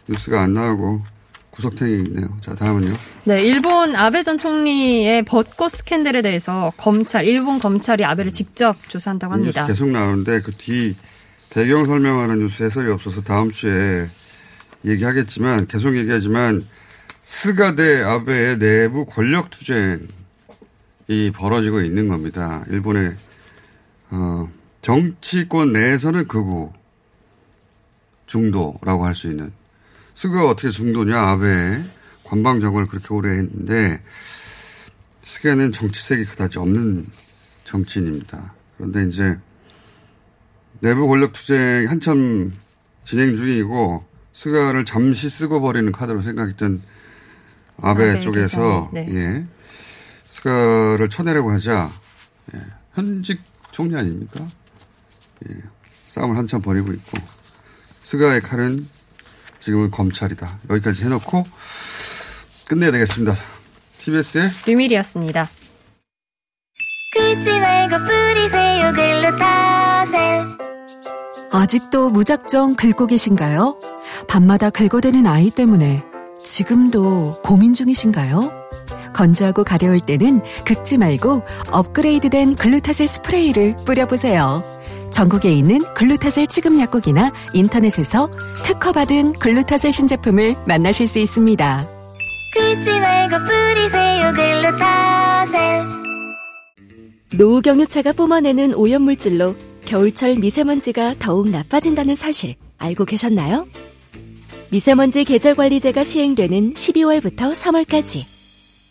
뉴스가 0.09 0.43
안 0.43 0.55
나오고 0.55 1.03
구석탱이네요. 1.51 2.39
자 2.41 2.55
다음은요. 2.55 2.95
네, 3.25 3.43
일본 3.45 3.95
아베 3.97 4.23
전 4.23 4.39
총리의 4.39 5.25
벚꽃 5.25 5.71
스캔들에 5.73 6.23
대해서 6.23 6.73
검찰, 6.77 7.25
일본 7.25 7.59
검찰이 7.59 8.05
아베를 8.05 8.33
직접 8.33 8.77
조사한다고 8.89 9.35
이 9.35 9.39
뉴스 9.41 9.59
합니다. 9.59 9.67
계속 9.67 9.89
나오는데 9.91 10.41
그 10.43 10.53
뒤 10.53 10.95
배경 11.51 11.85
설명하는 11.85 12.39
뉴스 12.39 12.63
해설이 12.63 12.91
없어서 12.93 13.23
다음 13.23 13.51
주에 13.51 14.09
얘기하겠지만 14.85 15.67
계속 15.67 15.97
얘기하지만 15.97 16.67
스가 17.23 17.75
대 17.75 18.01
아베의 18.03 18.59
내부 18.59 19.05
권력 19.05 19.51
투쟁이 19.51 20.07
벌어지고 21.35 21.81
있는 21.83 22.09
겁니다. 22.09 22.65
일본의 22.71 23.17
어, 24.13 24.49
정치권 24.81 25.73
내에서는 25.73 26.27
극우 26.29 26.73
중도라고 28.27 29.05
할 29.05 29.15
수 29.15 29.29
있는 29.29 29.53
스가 30.21 30.47
어떻게 30.47 30.69
중도냐 30.69 31.19
아베 31.19 31.83
관방 32.25 32.61
정권을 32.61 32.89
그렇게 32.89 33.07
오래 33.15 33.31
했는데 33.39 34.03
스가는 35.23 35.73
정치색이 35.73 36.27
그다지 36.27 36.59
없는 36.59 37.07
정치인입니다. 37.65 38.53
그런데 38.77 39.07
이제 39.07 39.39
내부 40.81 41.09
권력 41.09 41.33
투쟁 41.33 41.87
한참 41.89 42.53
진행 43.03 43.35
중이고 43.35 44.05
스가를 44.35 44.85
잠시 44.85 45.31
쓰고 45.31 45.63
버리는 45.63 45.91
카드로 45.91 46.21
생각했던 46.21 46.83
아베, 47.81 48.11
아베 48.11 48.21
쪽에서 48.21 48.91
계산이, 48.91 49.13
네. 49.13 49.17
예 49.17 49.47
스가를 50.29 51.09
쳐내려고 51.09 51.51
하자 51.51 51.91
예, 52.55 52.61
현직 52.93 53.41
총리 53.71 53.97
아닙니까? 53.97 54.47
예, 55.49 55.57
싸움을 56.05 56.37
한참 56.37 56.61
벌이고 56.61 56.93
있고 56.93 57.17
스가의 58.03 58.43
칼은 58.43 59.00
지금은 59.61 59.91
검찰이다. 59.91 60.59
여기까지 60.71 61.05
해놓고 61.05 61.45
끝내야 62.67 62.91
되겠습니다. 62.93 63.35
TBS의 63.99 64.51
류밀이었습니다. 64.67 65.49
긁지 67.13 67.59
말고 67.59 67.99
뿌리세요 68.05 68.93
글루타셀 68.93 70.47
아직도 71.51 72.11
무작정 72.11 72.77
긁고 72.77 73.09
계신가요? 73.09 73.79
밤마다 74.29 74.71
긁어대는 74.71 75.27
아이 75.27 75.51
때문에 75.51 76.05
지금도 76.45 77.43
고민 77.43 77.75
중이신가요? 77.75 78.53
건조하고 79.13 79.65
가려울 79.65 79.99
때는 79.99 80.41
긁지 80.65 80.99
말고 80.99 81.43
업그레이드된 81.73 82.55
글루타셀 82.55 83.09
스프레이를 83.09 83.77
뿌려보세요. 83.85 84.63
전국에 85.11 85.53
있는 85.53 85.81
글루타셀 85.95 86.47
취급 86.47 86.79
약국이나 86.79 87.33
인터넷에서 87.53 88.31
특허받은 88.65 89.35
글루타셀 89.35 89.93
신제품을 89.93 90.57
만나실 90.67 91.07
수 91.07 91.19
있습니다. 91.19 91.87
긁지 92.55 93.01
말고 93.01 93.37
뿌리세요 93.45 94.33
글루타셀 94.33 95.85
노후경유차가 97.35 98.13
뿜어내는 98.13 98.75
오염물질로 98.75 99.55
겨울철 99.85 100.37
미세먼지가 100.37 101.15
더욱 101.19 101.49
나빠진다는 101.49 102.15
사실 102.15 102.57
알고 102.79 103.05
계셨나요? 103.05 103.67
미세먼지 104.71 105.25
계절관리제가 105.25 106.05
시행되는 106.05 106.75
12월부터 106.75 107.55
3월까지 107.55 108.25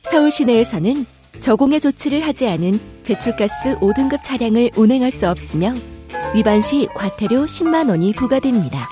서울 0.04 0.32
시내에서는 0.32 1.06
저공해 1.40 1.80
조치를 1.80 2.26
하지 2.26 2.48
않은 2.48 2.80
배출가스 3.04 3.80
5등급 3.80 4.22
차량을 4.24 4.72
운행할 4.76 5.12
수 5.12 5.28
없으며 5.30 5.74
위반 6.34 6.62
시 6.62 6.88
과태료 6.94 7.46
10만 7.46 7.90
원이 7.90 8.14
부과됩니다. 8.14 8.88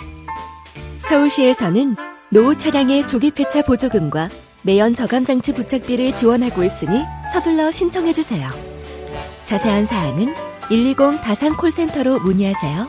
서울시에서는 1.07 1.95
노후 2.29 2.55
차량의 2.55 3.07
조기 3.07 3.31
폐차 3.31 3.61
보조금과 3.61 4.29
매연 4.63 4.93
저감 4.93 5.23
장치 5.23 5.53
부착비를 5.53 6.15
지원하고 6.15 6.63
있으니 6.63 7.03
서둘러 7.33 7.71
신청해 7.71 8.13
주세요. 8.13 8.49
자세한 9.43 9.85
사항은 9.85 10.33
120 10.67 11.21
다산 11.21 11.55
콜센터로 11.55 12.19
문의하세요. 12.19 12.87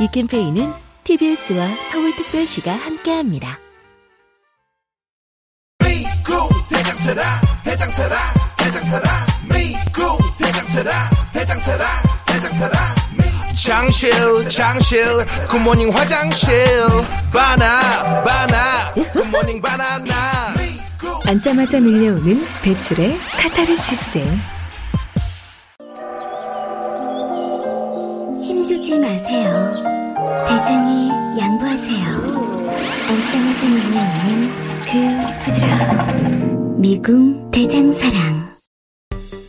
이 0.00 0.08
캠페인은 0.10 0.72
TBS와 1.04 1.68
서울특별시가 1.90 2.72
함께합니다. 2.72 3.58
미국 5.80 6.68
대장세라 6.70 7.22
대장세라 7.64 8.16
대장세라 8.56 9.10
미국 9.50 10.38
대장세라 10.38 10.90
대장세라 11.32 12.19
대장세라 12.32 12.72
장실 13.54 14.48
장실 14.48 15.04
굿모닝 15.48 15.90
화장실 15.94 16.54
바나 17.32 18.22
바나 18.22 18.94
굿모닝 19.12 19.60
바나나 19.60 20.54
앉자마자 21.24 21.78
밀려오는 21.80 22.44
배출의 22.62 23.14
카타르시스. 23.38 24.18
힘주지 28.42 28.98
마세요. 28.98 29.72
대장이 30.48 31.10
양보하세요. 31.38 32.06
앉자마자 33.08 33.68
밀려오는 33.68 34.52
그 34.82 35.44
부드러움. 35.44 36.80
미궁 36.80 37.50
대장사랑. 37.50 38.49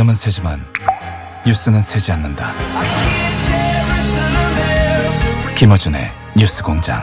발음은 0.00 0.14
세지만 0.14 0.64
뉴스는 1.46 1.80
세지 1.80 2.12
않는다. 2.12 2.52
김어준의 5.54 6.10
뉴스 6.36 6.62
공장. 6.62 7.02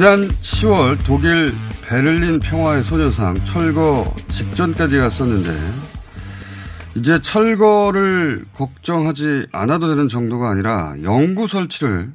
지난 0.00 0.28
10월 0.28 1.04
독일 1.04 1.52
베를린 1.86 2.40
평화의 2.40 2.82
소녀상 2.82 3.44
철거 3.44 4.10
직전까지 4.30 4.96
갔었는데 4.96 5.50
이제 6.94 7.20
철거를 7.20 8.46
걱정하지 8.54 9.48
않아도 9.52 9.88
되는 9.88 10.08
정도가 10.08 10.48
아니라 10.48 10.94
영구 11.02 11.48
설치를 11.48 12.12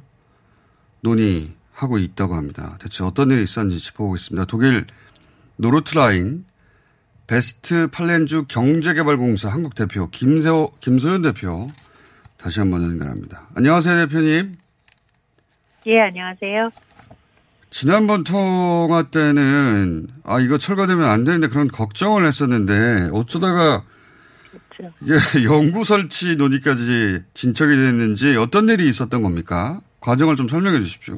논의하고 1.02 1.98
있다고 1.98 2.34
합니다. 2.34 2.76
대체 2.80 3.04
어떤 3.04 3.30
일이 3.30 3.44
있었는지 3.44 3.78
짚어보겠습니다. 3.78 4.46
독일 4.46 4.88
노르트라인 5.54 6.44
베스트 7.28 7.86
팔렌주 7.86 8.46
경제개발공사 8.48 9.48
한국 9.48 9.76
대표 9.76 10.10
김세호, 10.10 10.72
김소연 10.80 11.22
대표 11.22 11.68
다시 12.36 12.58
한번 12.58 12.82
연결합니다. 12.82 13.46
안녕하세요 13.54 14.08
대표님. 14.08 14.56
예, 15.86 16.00
안녕하세요. 16.00 16.85
지난번 17.76 18.24
통화 18.24 19.02
때는 19.02 20.06
아 20.24 20.40
이거 20.40 20.56
철거되면 20.56 21.04
안 21.04 21.24
되는데 21.24 21.46
그런 21.48 21.68
걱정을 21.68 22.26
했었는데 22.26 23.10
어쩌다가 23.12 23.82
그렇죠. 24.50 24.94
이게 25.02 25.12
영구 25.44 25.84
설치 25.84 26.36
논의까지 26.36 27.24
진척이 27.34 27.76
됐는지 27.76 28.34
어떤 28.36 28.70
일이 28.70 28.88
있었던 28.88 29.20
겁니까? 29.20 29.82
과정을 30.00 30.36
좀 30.36 30.48
설명해 30.48 30.78
주십시오. 30.78 31.16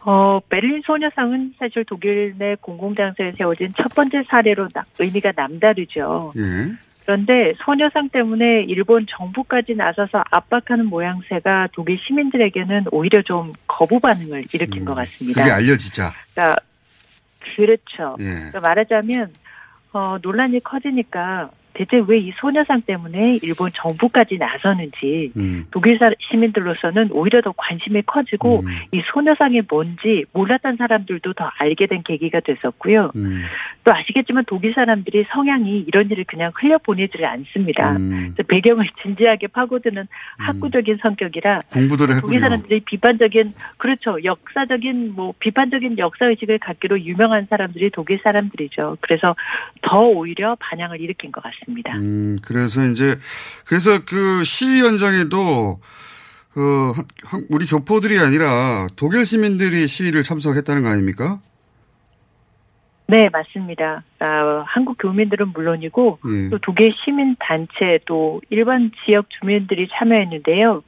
어, 0.00 0.40
베를린 0.48 0.82
소녀상은 0.84 1.54
사실 1.56 1.84
독일 1.86 2.34
내 2.36 2.56
공공장소에 2.60 3.34
세워진 3.38 3.74
첫 3.80 3.94
번째 3.94 4.24
사례로 4.28 4.66
나, 4.74 4.84
의미가 4.98 5.34
남다르죠. 5.36 6.32
예. 6.36 6.42
그런데 7.06 7.54
소녀상 7.64 8.08
때문에 8.08 8.64
일본 8.64 9.06
정부까지 9.08 9.76
나서서 9.76 10.24
압박하는 10.28 10.86
모양새가 10.86 11.68
독일 11.72 11.98
시민들에게는 12.04 12.86
오히려 12.90 13.22
좀 13.22 13.52
거부 13.68 14.00
반응을 14.00 14.44
일으킨 14.52 14.84
것 14.84 14.96
같습니다. 14.96 15.40
음, 15.40 15.44
그게 15.44 15.52
알려지자. 15.52 16.12
그러니까 16.34 16.60
그렇죠. 17.38 18.16
예. 18.18 18.24
그러니까 18.24 18.58
말하자면 18.60 19.32
어, 19.92 20.18
논란이 20.20 20.58
커지니까 20.64 21.50
대체 21.76 22.02
왜 22.08 22.16
이 22.18 22.32
소녀상 22.40 22.80
때문에 22.80 23.38
일본 23.42 23.70
정부까지 23.74 24.38
나서는지 24.38 25.30
음. 25.36 25.66
독일 25.70 25.98
사- 25.98 26.10
시민들로서는 26.30 27.10
오히려 27.12 27.40
더 27.42 27.52
관심이 27.56 28.02
커지고 28.02 28.60
음. 28.60 28.66
이 28.92 29.02
소녀상이 29.12 29.60
뭔지 29.68 30.24
몰랐던 30.32 30.76
사람들도 30.76 31.34
더 31.34 31.50
알게 31.58 31.86
된 31.86 32.02
계기가 32.02 32.40
됐었고요. 32.40 33.12
음. 33.16 33.42
또 33.84 33.92
아시겠지만 33.94 34.44
독일 34.46 34.72
사람들이 34.74 35.26
성향이 35.30 35.80
이런 35.86 36.10
일을 36.10 36.24
그냥 36.24 36.50
흘려보내지를 36.54 37.24
않습니다. 37.26 37.96
음. 37.96 38.34
배경을 38.48 38.86
진지하게 39.02 39.48
파고드는 39.48 40.06
학구적인 40.38 40.98
성격이라 41.02 41.60
공부들을 41.72 42.14
독일 42.20 42.36
했군요. 42.36 42.40
사람들이 42.40 42.80
비판적인 42.80 43.52
그렇죠 43.76 44.16
역사적인 44.24 45.12
뭐 45.14 45.34
비판적인 45.38 45.98
역사 45.98 46.26
의식을 46.26 46.58
갖기로 46.58 47.00
유명한 47.02 47.46
사람들이 47.50 47.90
독일 47.90 48.18
사람들이죠. 48.24 48.96
그래서 49.02 49.36
더 49.82 50.00
오히려 50.00 50.56
반향을 50.60 51.00
일으킨 51.00 51.30
것 51.30 51.42
같습니다. 51.44 51.65
음, 51.94 52.38
그래서 52.42 52.86
이제 52.86 53.18
그래서 53.66 54.04
그 54.04 54.44
시위 54.44 54.80
현장에도 54.80 55.80
그 56.52 56.92
한- 57.24 57.46
우리 57.50 57.66
교포들이 57.66 58.18
아니라 58.18 58.86
독일 58.96 59.26
시민들이 59.26 59.86
시위를 59.86 60.22
참석했다는 60.22 60.82
거 60.82 60.88
아닙니까? 60.88 61.40
네, 63.08 63.28
맞습니다. 63.30 64.02
아, 64.18 64.64
한국 64.66 64.96
교민들은 64.98 65.52
물론이고 65.52 66.18
예. 66.26 66.50
또 66.50 66.58
독일 66.58 66.92
시민 67.04 67.36
단체 67.38 68.00
또 68.06 68.40
일반 68.50 68.90
지역 69.04 69.26
주민들이 69.30 69.88
참여했는데요. 69.96 70.82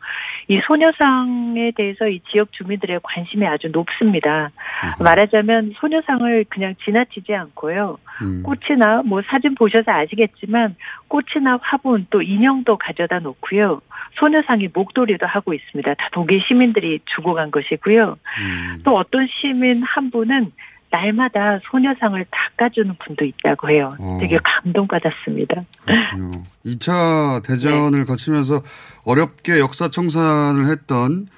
이 0.51 0.59
소녀상에 0.67 1.73
대해서 1.77 2.09
이 2.09 2.21
지역 2.31 2.53
주민들의 2.53 3.01
관심이 3.03 3.47
아주 3.47 3.69
높습니다. 3.69 4.51
말하자면 4.99 5.75
소녀상을 5.79 6.47
그냥 6.49 6.75
지나치지 6.85 7.35
않고요. 7.35 7.99
음. 8.23 8.43
꽃이나 8.43 9.03
뭐 9.05 9.21
사진 9.27 9.55
보셔서 9.55 9.93
아시겠지만 9.93 10.75
꽃이나 11.09 11.59
화분 11.61 12.07
또 12.09 12.23
인형도 12.23 12.79
가져다 12.79 13.19
놓고요. 13.19 13.83
소녀상이 14.19 14.69
목도리도 14.73 15.27
하고 15.27 15.53
있습니다. 15.53 15.95
다 15.95 16.09
독일 16.13 16.41
시민들이 16.43 16.99
주고 17.15 17.35
간 17.35 17.51
것이고요. 17.51 18.17
음. 18.41 18.81
또 18.85 18.97
어떤 18.97 19.29
시민 19.29 19.83
한 19.83 20.11
분은 20.11 20.51
날마다 20.91 21.59
소녀상을 21.71 22.25
닦아주는 22.31 22.95
분도 23.05 23.25
있다고 23.25 23.71
해요. 23.71 23.97
어. 23.99 24.19
되게 24.21 24.39
감동받았습니다. 24.43 25.65
그렇군요. 25.85 26.43
2차 26.65 27.43
대전을 27.45 28.05
거치면서 28.07 28.63
어렵게 29.05 29.59
역사 29.59 29.89
청산을 29.89 30.67
했던 30.71 31.29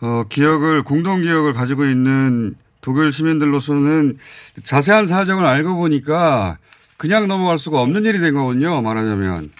어, 0.00 0.24
기억을 0.28 0.82
공동 0.82 1.22
기억을 1.22 1.52
가지고 1.52 1.84
있는 1.84 2.54
독일 2.80 3.12
시민들로서는 3.12 4.16
자세한 4.62 5.06
사정을 5.06 5.44
알고 5.44 5.76
보니까 5.76 6.58
그냥 6.96 7.28
넘어갈 7.28 7.58
수가 7.58 7.80
없는 7.80 8.04
일이 8.04 8.18
된 8.18 8.34
거군요. 8.34 8.80
말하자면. 8.82 9.50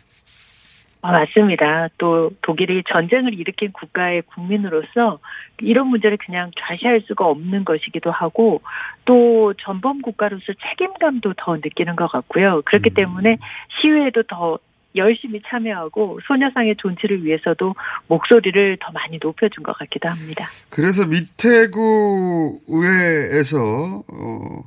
아, 1.07 1.13
맞습니다. 1.13 1.89
또 1.99 2.33
독일이 2.43 2.83
전쟁을 2.93 3.33
일으킨 3.33 3.71
국가의 3.71 4.23
국민으로서 4.23 5.21
이런 5.61 5.87
문제를 5.87 6.17
그냥 6.17 6.51
좌시할 6.59 7.01
수가 7.07 7.27
없는 7.27 7.65
것이기도 7.65 8.11
하고 8.11 8.61
또 9.05 9.55
전범 9.65 10.03
국가로서 10.03 10.43
책임감도 10.69 11.35
더 11.37 11.55
느끼는 11.55 11.95
것 11.95 12.09
같고요. 12.11 12.63
그렇기 12.65 12.91
때문에 12.91 13.39
시위에도 13.81 14.25
더 14.25 14.59
열심히 14.97 15.41
참여하고 15.47 16.19
소녀상의 16.27 16.75
존치를 16.79 17.25
위해서도 17.25 17.77
목소리를 18.09 18.79
더 18.81 18.91
많이 18.91 19.21
높여준 19.23 19.63
것 19.63 19.79
같기도 19.79 20.09
합니다. 20.09 20.45
그래서 20.71 21.07
미태구 21.07 22.63
의회에서 22.67 24.03
어, 24.13 24.65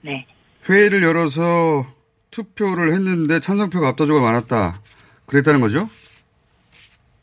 네. 0.00 0.24
회의를 0.66 1.02
열어서 1.02 1.84
투표를 2.30 2.94
했는데 2.94 3.38
찬성표가 3.40 3.88
압도적으로 3.88 4.24
많았다. 4.24 4.80
그랬다는 5.26 5.60
거죠? 5.60 5.88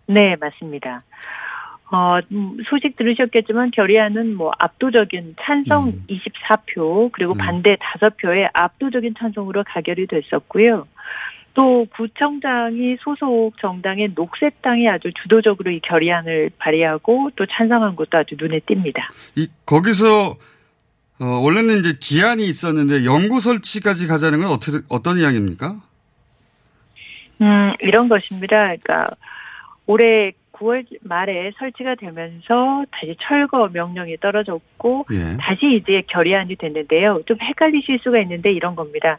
네, 0.08 0.36
맞습니다. 0.40 1.04
어, 1.92 2.20
음, 2.32 2.58
소식 2.70 2.96
들으셨겠지만 2.96 3.72
결의안은 3.72 4.36
뭐 4.36 4.52
압도적인 4.58 5.36
찬성 5.42 5.92
24표 6.08 7.12
그리고 7.12 7.34
반대 7.34 7.76
5표의 7.76 8.50
압도적인 8.54 9.16
찬성으로 9.20 9.66
가결이 9.68 10.08
됐었고요. 10.08 10.88
또 11.54 11.86
구청장이 11.94 12.96
소속 13.02 13.52
정당의 13.60 14.14
녹색당이 14.16 14.88
아주 14.88 15.12
주도적으로 15.22 15.72
이 15.72 15.82
결의안을 15.82 16.52
발의하고 16.58 17.32
또 17.36 17.46
찬성한 17.46 17.98
것도 17.98 18.18
아주 18.18 18.36
눈에 18.40 18.60
띕니다. 18.60 19.02
이 19.36 19.50
거기서 19.66 20.38
어, 21.20 21.26
원래는 21.26 21.80
이제 21.80 21.94
기한이 22.00 22.48
있었는데 22.48 23.04
연구 23.04 23.42
설치까지 23.42 24.08
가자는 24.08 24.40
건 24.40 24.48
어떻게 24.48 24.78
어떤 24.88 25.20
이야기입니까? 25.20 25.82
음, 27.41 27.73
이런 27.82 28.08
것입니다. 28.08 28.65
그러니까 28.65 29.10
올해 29.88 30.32
9월 30.54 30.86
말에 31.01 31.51
설치가 31.58 31.95
되면서 31.95 32.86
다시 32.91 33.15
철거 33.21 33.67
명령이 33.69 34.17
떨어졌고 34.17 35.06
예. 35.12 35.38
다시 35.39 35.75
이제 35.75 36.04
결의안이 36.08 36.56
됐는데요. 36.56 37.23
좀 37.25 37.38
헷갈리실 37.41 37.99
수가 38.04 38.19
있는데 38.19 38.51
이런 38.51 38.75
겁니다. 38.75 39.17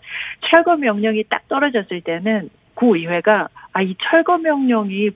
철거 0.50 0.76
명령이 0.76 1.24
딱 1.28 1.48
떨어졌을 1.48 2.00
때는 2.02 2.48
구의회가 2.74 3.48
아 3.72 3.82
이 3.82 3.94
철거 4.02 4.38
명령이 4.38 5.10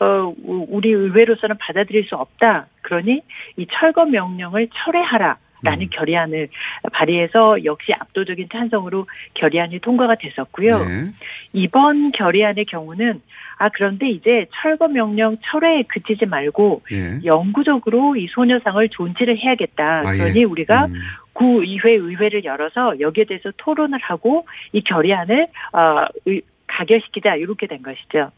어 0.00 0.34
우리 0.44 0.90
의회로서는 0.90 1.56
받아들일 1.58 2.04
수 2.04 2.16
없다. 2.16 2.66
그러니 2.82 3.22
이 3.56 3.66
철거 3.72 4.04
명령을 4.04 4.68
철회하라. 4.72 5.38
라는 5.62 5.88
결의안을 5.90 6.48
발의해서 6.92 7.64
역시 7.64 7.92
압도적인 7.98 8.48
찬성으로 8.52 9.06
결의안이 9.34 9.78
통과가 9.80 10.16
됐었고요. 10.16 10.78
네. 10.84 11.04
이번 11.52 12.12
결의안의 12.12 12.64
경우는 12.66 13.20
아 13.58 13.70
그런데 13.70 14.10
이제 14.10 14.46
철거 14.60 14.86
명령 14.88 15.38
철회에 15.42 15.84
그치지 15.88 16.26
말고 16.26 16.82
예. 16.92 17.20
영구적으로 17.24 18.16
이 18.16 18.26
소녀상을 18.30 18.86
존치를 18.90 19.38
해야겠다. 19.38 20.02
아, 20.04 20.14
예. 20.14 20.18
그러니 20.18 20.44
우리가 20.44 20.88
구의회 21.32 21.92
의회를 21.94 22.44
열어서 22.44 23.00
여기에 23.00 23.24
대해서 23.24 23.50
토론을 23.56 23.98
하고 24.02 24.46
이 24.72 24.82
결의안을 24.82 25.48
어, 25.72 26.04
의- 26.26 26.42
가결시키자 26.66 27.36
이렇게 27.36 27.66
된 27.66 27.82
것이죠. 27.82 28.30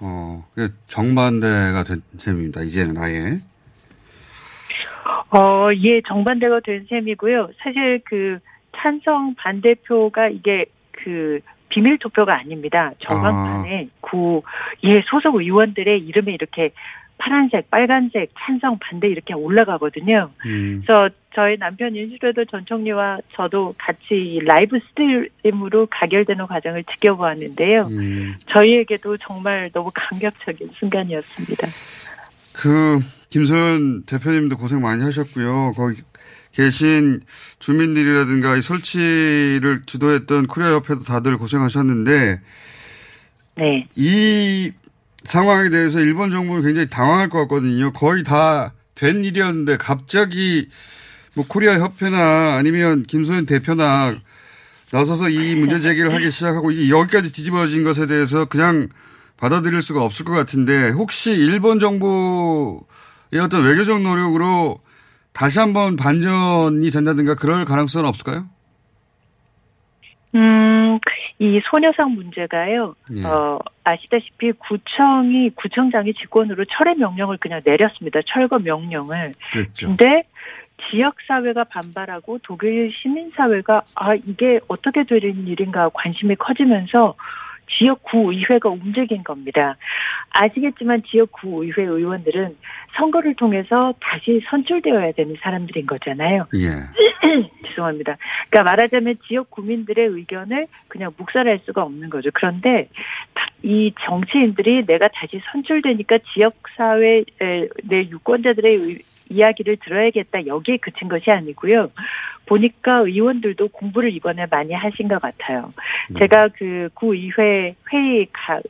어, 0.00 0.44
그 0.54 0.68
정반대가 0.86 1.82
된 1.82 2.02
셈입니다. 2.16 2.62
이제는 2.62 2.96
아예. 2.98 3.38
어, 5.30 5.70
예, 5.74 6.00
정반대가 6.02 6.60
된 6.60 6.86
셈이고요. 6.88 7.50
사실 7.62 8.00
그 8.04 8.38
찬성 8.76 9.34
반대표가 9.36 10.28
이게 10.28 10.66
그 10.92 11.40
비밀 11.68 11.98
투표가 11.98 12.34
아닙니다. 12.34 12.92
전광판에 13.04 13.88
구, 14.00 14.42
예, 14.84 15.02
소속 15.06 15.36
의원들의 15.36 16.00
이름에 16.00 16.32
이렇게 16.32 16.72
파란색, 17.20 17.70
빨간색, 17.70 18.30
찬성, 18.38 18.78
반대 18.78 19.06
이렇게 19.08 19.34
올라가거든요. 19.34 20.30
음. 20.46 20.82
그래서 20.84 21.14
저희 21.34 21.58
남편인 21.58 21.94
슈뢰더 21.94 22.46
전 22.46 22.64
총리와 22.64 23.18
저도 23.36 23.74
같이 23.78 24.40
live 24.44 24.78
stream으로 24.88 25.86
가결되는 25.90 26.46
과정을 26.46 26.82
지켜보았는데요. 26.84 27.82
음. 27.88 28.34
저희에게도 28.54 29.18
정말 29.18 29.70
너무 29.72 29.90
감격적인 29.94 30.70
순간이었습니다. 30.74 31.66
그 32.54 33.00
김소연 33.30 34.04
대표님도 34.04 34.56
고생 34.56 34.82
많이 34.82 35.02
하셨고요. 35.02 35.72
거기 35.76 36.02
계신 36.52 37.20
주민들이라든가 37.58 38.56
이 38.56 38.62
설치를 38.62 39.82
주도했던 39.86 40.46
코리아 40.46 40.74
협회도 40.74 41.04
다들 41.04 41.38
고생하셨는데 41.38 42.40
네. 43.56 43.88
이 43.94 44.72
상황에 45.24 45.70
대해서 45.70 46.00
일본 46.00 46.30
정부는 46.30 46.62
굉장히 46.62 46.88
당황할 46.90 47.28
것 47.28 47.40
같거든요. 47.40 47.92
거의 47.92 48.22
다 48.24 48.72
된 49.00 49.24
일이었는데 49.24 49.78
갑자기 49.78 50.68
뭐 51.34 51.46
코리아 51.48 51.78
협회나 51.78 52.56
아니면 52.56 53.02
김소연 53.04 53.46
대표나 53.46 54.18
나서서 54.92 55.30
이 55.30 55.54
문제 55.54 55.80
제기를 55.80 56.12
하기 56.12 56.30
시작하고 56.30 56.70
이게 56.70 56.90
여기까지 56.90 57.32
뒤집어진 57.32 57.82
것에 57.82 58.06
대해서 58.06 58.44
그냥 58.44 58.88
받아들일 59.38 59.80
수가 59.80 60.04
없을 60.04 60.26
것 60.26 60.32
같은데 60.32 60.90
혹시 60.90 61.30
일본 61.30 61.78
정부 61.78 62.84
의 63.32 63.40
어떤 63.40 63.62
외교적 63.62 64.02
노력으로 64.02 64.80
다시 65.32 65.60
한번 65.60 65.96
반전이 65.96 66.90
된다든가 66.90 67.36
그럴 67.36 67.64
가능성은 67.64 68.08
없을까요? 68.08 68.46
음, 70.34 70.98
이 71.38 71.60
소녀상 71.70 72.14
문제가요, 72.14 72.94
예. 73.16 73.24
어, 73.24 73.58
아시다시피 73.84 74.52
구청이, 74.52 75.50
구청장이 75.50 76.14
직권으로 76.14 76.64
철회 76.66 76.94
명령을 76.94 77.38
그냥 77.38 77.60
내렸습니다. 77.64 78.20
철거 78.26 78.58
명령을. 78.58 79.32
그랬죠. 79.52 79.88
근데 79.88 80.22
지역 80.88 81.16
사회가 81.26 81.64
반발하고 81.64 82.38
독일 82.42 82.92
시민 82.92 83.30
사회가 83.36 83.82
아, 83.94 84.14
이게 84.14 84.60
어떻게 84.68 85.04
되는 85.04 85.46
일인가 85.46 85.90
관심이 85.92 86.36
커지면서 86.36 87.14
지역구의회가 87.78 88.68
움직인 88.68 89.22
겁니다. 89.24 89.76
아시겠지만 90.30 91.02
지역구의회 91.04 91.82
의원들은 91.82 92.56
선거를 92.96 93.34
통해서 93.34 93.94
다시 94.00 94.40
선출되어야 94.50 95.12
되는 95.12 95.36
사람들인 95.40 95.86
거잖아요. 95.86 96.46
예. 96.54 96.68
죄송합니다. 97.68 98.16
그러니까 98.50 98.62
말하자면 98.70 99.16
지역 99.26 99.50
구민들의 99.50 100.06
의견을 100.06 100.66
그냥 100.88 101.12
묵살할 101.16 101.60
수가 101.64 101.82
없는 101.84 102.10
거죠. 102.10 102.30
그런데 102.34 102.88
다- 103.34 103.48
이 103.62 103.92
정치인들이 104.04 104.86
내가 104.86 105.08
다시 105.08 105.40
선출되니까 105.52 106.18
지역 106.34 106.54
사회 106.76 107.24
내 107.84 108.08
유권자들의 108.08 108.74
의- 108.76 108.98
이야기를 109.30 109.78
들어야겠다 109.78 110.46
여기에 110.46 110.78
그친 110.78 111.08
것이 111.08 111.30
아니고요. 111.30 111.90
보니까 112.46 112.98
의원들도 112.98 113.68
공부를 113.68 114.12
이번에 114.12 114.46
많이 114.50 114.74
하신 114.74 115.06
것 115.06 115.22
같아요. 115.22 115.70
제가 116.18 116.48
그 116.48 116.88
구의회 116.94 117.76
회의 117.92 118.26
가, 118.32 118.60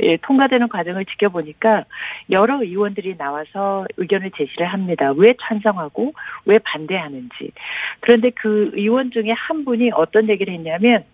에, 0.00 0.16
통과되는 0.22 0.68
과정을 0.68 1.04
지켜보니까 1.04 1.84
여러 2.30 2.62
의원들이 2.62 3.18
나와서 3.18 3.84
의견을 3.98 4.30
제시를 4.34 4.66
합니다. 4.66 5.12
왜 5.14 5.34
찬성하고 5.42 6.14
왜 6.46 6.58
반대하는지. 6.58 7.52
그런데 8.00 8.30
그 8.30 8.70
의원 8.72 9.10
중에 9.10 9.32
한 9.36 9.66
분이 9.66 9.90
어떤 9.92 10.30
얘기를 10.30 10.54
했냐면 10.54 11.04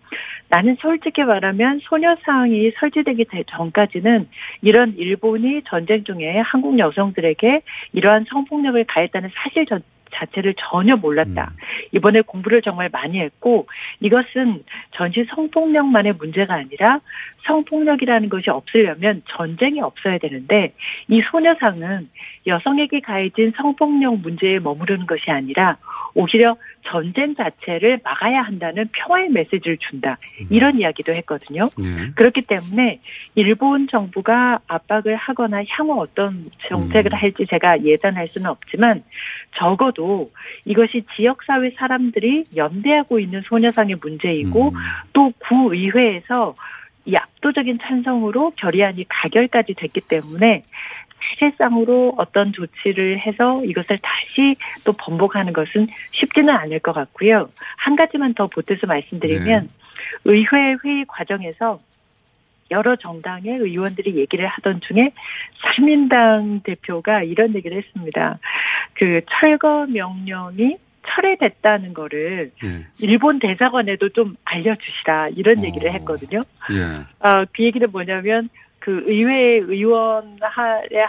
나는 0.49 0.75
솔직히 0.79 1.23
말하면 1.23 1.79
소녀상이 1.83 2.71
설치되기 2.79 3.25
대- 3.25 3.43
전까지는 3.47 4.27
이런 4.61 4.93
일본이 4.97 5.61
전쟁 5.67 6.03
중에 6.03 6.39
한국 6.39 6.77
여성들에게 6.77 7.61
이러한 7.93 8.25
성폭력을 8.29 8.83
가했다는 8.85 9.29
사실 9.35 9.65
전- 9.65 9.81
자체를 10.13 10.53
전혀 10.57 10.95
몰랐다. 10.95 11.51
이번에 11.91 12.21
공부를 12.21 12.61
정말 12.61 12.87
많이 12.89 13.19
했고 13.19 13.67
이것은 13.99 14.63
전시 14.91 15.25
성폭력만의 15.35 16.13
문제가 16.13 16.53
아니라 16.55 17.01
성폭력이라는 17.45 18.29
것이 18.29 18.49
없으려면 18.49 19.23
전쟁이 19.35 19.81
없어야 19.81 20.17
되는데 20.19 20.73
이 21.09 21.21
소녀상은 21.31 22.07
여성에게 22.47 23.01
가해진 23.01 23.51
성폭력 23.57 24.19
문제에 24.21 24.59
머무르는 24.59 25.05
것이 25.05 25.29
아니라 25.31 25.77
오히려 26.15 26.55
전쟁 26.83 27.35
자체를 27.35 27.99
막아야 28.03 28.41
한다는 28.41 28.87
평화의 28.91 29.29
메시지를 29.29 29.77
준다. 29.77 30.17
이런 30.49 30.79
이야기도 30.79 31.13
했거든요. 31.13 31.67
예. 31.83 32.11
그렇기 32.15 32.43
때문에 32.43 32.99
일본 33.35 33.87
정부가 33.89 34.59
압박을 34.67 35.15
하거나 35.15 35.61
향후 35.67 35.99
어떤 35.99 36.49
정책을 36.69 37.13
할지 37.13 37.45
제가 37.49 37.83
예단할 37.83 38.29
수는 38.29 38.49
없지만 38.49 39.03
적어도 39.57 40.31
이것이 40.63 41.03
지역사회 41.15 41.71
사람들이 41.71 42.45
연대하고 42.55 43.19
있는 43.19 43.41
소녀상의 43.41 43.97
문제이고 44.01 44.73
또 45.13 45.33
구의회에서 45.39 46.55
이 47.07 47.15
압도적인 47.15 47.79
찬성으로 47.83 48.53
결의안이 48.55 49.05
가결까지 49.07 49.75
됐기 49.75 50.01
때문에 50.01 50.63
사실상으로 51.39 52.15
어떤 52.17 52.51
조치를 52.53 53.19
해서 53.19 53.63
이것을 53.65 53.97
다시 54.01 54.55
또 54.85 54.93
번복하는 54.93 55.53
것은 55.53 55.87
쉽지는 56.11 56.49
않을 56.53 56.79
것 56.79 56.93
같고요. 56.93 57.49
한 57.77 57.95
가지만 57.95 58.33
더 58.33 58.47
보태서 58.47 58.87
말씀드리면 58.87 59.69
의회 60.25 60.75
회의 60.83 61.05
과정에서 61.07 61.79
여러 62.71 62.95
정당의 62.95 63.57
의원들이 63.57 64.15
얘기를 64.15 64.47
하던 64.47 64.81
중에 64.81 65.11
사민당 65.63 66.61
대표가 66.61 67.21
이런 67.23 67.53
얘기를 67.55 67.77
했습니다. 67.77 68.39
그 68.93 69.21
철거 69.29 69.85
명령이 69.85 70.77
철회됐다는 71.07 71.93
거를 71.93 72.51
예. 72.63 72.87
일본 72.99 73.37
대사관에도 73.37 74.09
좀 74.09 74.35
알려주시라 74.43 75.29
이런 75.35 75.63
얘기를 75.63 75.93
했거든요. 75.93 76.39
예. 76.71 77.03
아, 77.19 77.45
그 77.45 77.63
얘기는 77.63 77.87
뭐냐면 77.91 78.49
그 78.85 79.03
의회 79.07 79.57
의원의 79.67 80.37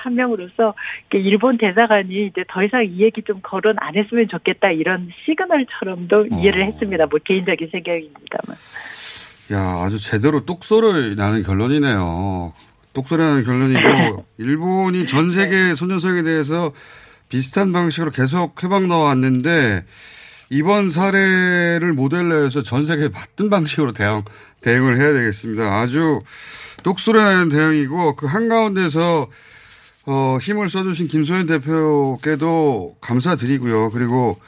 한 0.00 0.14
명으로서 0.14 0.74
일본 1.12 1.58
대사관이 1.58 2.28
이제 2.28 2.42
더 2.48 2.64
이상 2.64 2.86
이 2.86 3.02
얘기 3.02 3.22
좀 3.22 3.40
거론 3.42 3.76
안 3.80 3.94
했으면 3.94 4.28
좋겠다 4.30 4.70
이런 4.70 5.10
시그널처럼도 5.26 6.28
이해를 6.32 6.64
했습니다. 6.68 7.04
뭐 7.04 7.18
개인적인 7.22 7.68
생각입니다만. 7.70 8.56
야, 9.52 9.84
아주 9.84 10.00
제대로 10.02 10.46
똑소리 10.46 11.16
나는 11.16 11.42
결론이네요. 11.42 12.54
똑소리 12.94 13.22
나는 13.22 13.44
결론이고, 13.44 14.24
일본이 14.38 15.04
전 15.04 15.28
세계 15.28 15.74
소녀상에 15.74 16.22
대해서 16.22 16.72
비슷한 17.28 17.72
방식으로 17.72 18.10
계속 18.10 18.64
해방 18.64 18.88
넣어왔는데, 18.88 19.84
이번 20.48 20.88
사례를 20.88 21.92
모델로 21.92 22.46
해서 22.46 22.62
전 22.62 22.86
세계에 22.86 23.08
맞던 23.12 23.50
방식으로 23.50 23.92
대응, 23.92 24.22
대응을 24.62 24.96
해야 24.96 25.12
되겠습니다. 25.12 25.62
아주 25.62 26.20
나는 27.12 27.48
대응이고, 27.48 28.16
그 28.16 28.26
한가운데서, 28.26 29.28
어, 30.06 30.38
힘을 30.40 30.68
써주신 30.68 31.08
김소연 31.08 31.46
대표께도 31.46 32.96
감사드리고요. 33.00 33.90
그리고, 33.90 34.38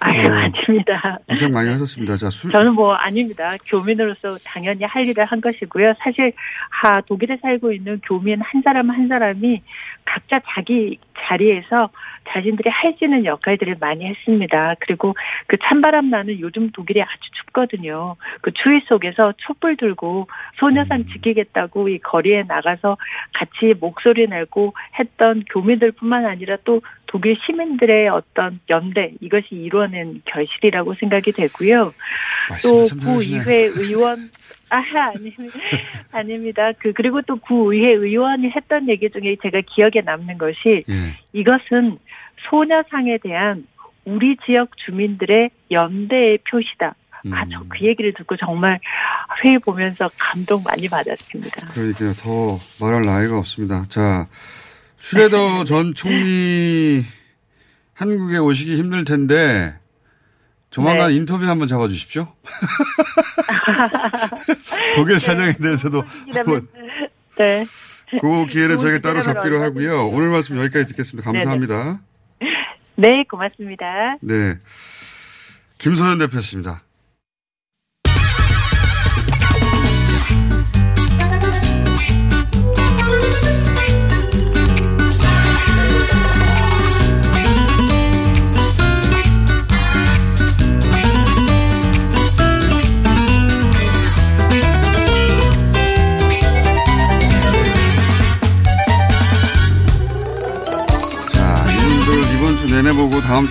아유, 0.00 0.26
어, 0.26 0.32
아닙니다. 0.32 1.18
고생 1.28 1.52
많이 1.52 1.68
하셨습니다. 1.68 2.16
자, 2.16 2.30
술, 2.30 2.50
저는 2.50 2.72
뭐 2.72 2.94
아닙니다. 2.94 3.54
교민으로서 3.66 4.38
당연히 4.44 4.84
할 4.84 5.06
일을 5.06 5.26
한 5.26 5.42
것이고요. 5.42 5.92
사실 5.98 6.32
하 6.70 7.02
독일에 7.02 7.36
살고 7.42 7.70
있는 7.72 8.00
교민 8.00 8.40
한 8.40 8.62
사람 8.62 8.90
한 8.90 9.08
사람이 9.08 9.62
각자 10.04 10.40
자기 10.54 10.98
자리에서 11.28 11.90
자신들이 12.32 12.68
할 12.70 12.90
수 12.98 13.04
있는 13.04 13.24
역할들을 13.24 13.76
많이 13.80 14.04
했습니다. 14.04 14.74
그리고 14.80 15.14
그 15.46 15.56
찬바람 15.56 16.10
나는 16.10 16.40
요즘 16.40 16.70
독일이 16.70 17.02
아주 17.02 17.10
춥거든요. 17.32 18.16
그 18.40 18.52
추위 18.52 18.80
속에서 18.88 19.32
촛불 19.38 19.76
들고 19.76 20.26
소녀상 20.58 21.06
지키겠다고 21.06 21.88
이 21.88 21.98
거리에 21.98 22.42
나가서 22.46 22.96
같이 23.32 23.74
목소리 23.78 24.26
내고 24.26 24.74
했던 24.98 25.44
교민들뿐만 25.50 26.26
아니라 26.26 26.56
또 26.64 26.82
독일 27.06 27.36
시민들의 27.46 28.08
어떤 28.08 28.60
연대 28.68 29.12
이것이 29.20 29.48
이루어낸 29.52 30.22
결실이라고 30.24 30.94
생각이 30.94 31.32
되고요. 31.32 31.92
또. 32.62 32.84
구의회 33.00 33.70
의원 33.76 34.16
아, 34.70 34.82
아닙니다. 35.08 35.58
아닙니다. 36.12 36.72
그, 36.78 36.92
그리고 36.92 37.20
또 37.22 37.36
구의회 37.36 37.92
의원이 37.92 38.50
했던 38.50 38.88
얘기 38.88 39.10
중에 39.10 39.36
제가 39.42 39.60
기억에 39.74 40.00
남는 40.04 40.38
것이 40.38 40.84
예. 40.88 41.16
이것은 41.32 41.98
소녀상에 42.48 43.18
대한 43.18 43.66
우리 44.04 44.36
지역 44.46 44.70
주민들의 44.78 45.50
연대의 45.70 46.38
표시다. 46.50 46.94
아, 47.32 47.44
저 47.44 47.60
그 47.68 47.84
얘기를 47.84 48.14
듣고 48.14 48.36
정말 48.36 48.78
회의 49.44 49.58
보면서 49.58 50.08
감동 50.18 50.62
많이 50.62 50.88
받았습니다. 50.88 51.66
그러니까 51.72 52.12
더 52.22 52.58
말할 52.80 53.02
나이가 53.02 53.38
없습니다. 53.38 53.84
자, 53.88 54.26
슈레더 54.96 55.64
전 55.64 55.92
총리 55.94 57.02
한국에 57.94 58.38
오시기 58.38 58.76
힘들 58.76 59.04
텐데 59.04 59.74
조만간 60.70 61.10
네. 61.10 61.16
인터뷰 61.16 61.44
한번 61.44 61.68
잡아주십시오. 61.68 62.28
독일 64.94 65.18
사정에 65.18 65.52
대해서도 65.54 66.02
한번 66.32 66.68
네. 67.38 67.64
그 68.10 68.18
좋은 68.18 68.76
저희가 68.76 68.98
따로 68.98 69.22
잡기로 69.22 69.62
하고요. 69.62 70.08
오늘 70.08 70.30
말씀 70.30 70.58
여기까지 70.58 70.86
듣겠습니다. 70.86 71.30
감사합니다. 71.30 72.00
네, 72.96 73.24
고맙습니다. 73.28 74.16
네. 74.20 74.56
김소연 75.78 76.18
대표였습니다. 76.18 76.82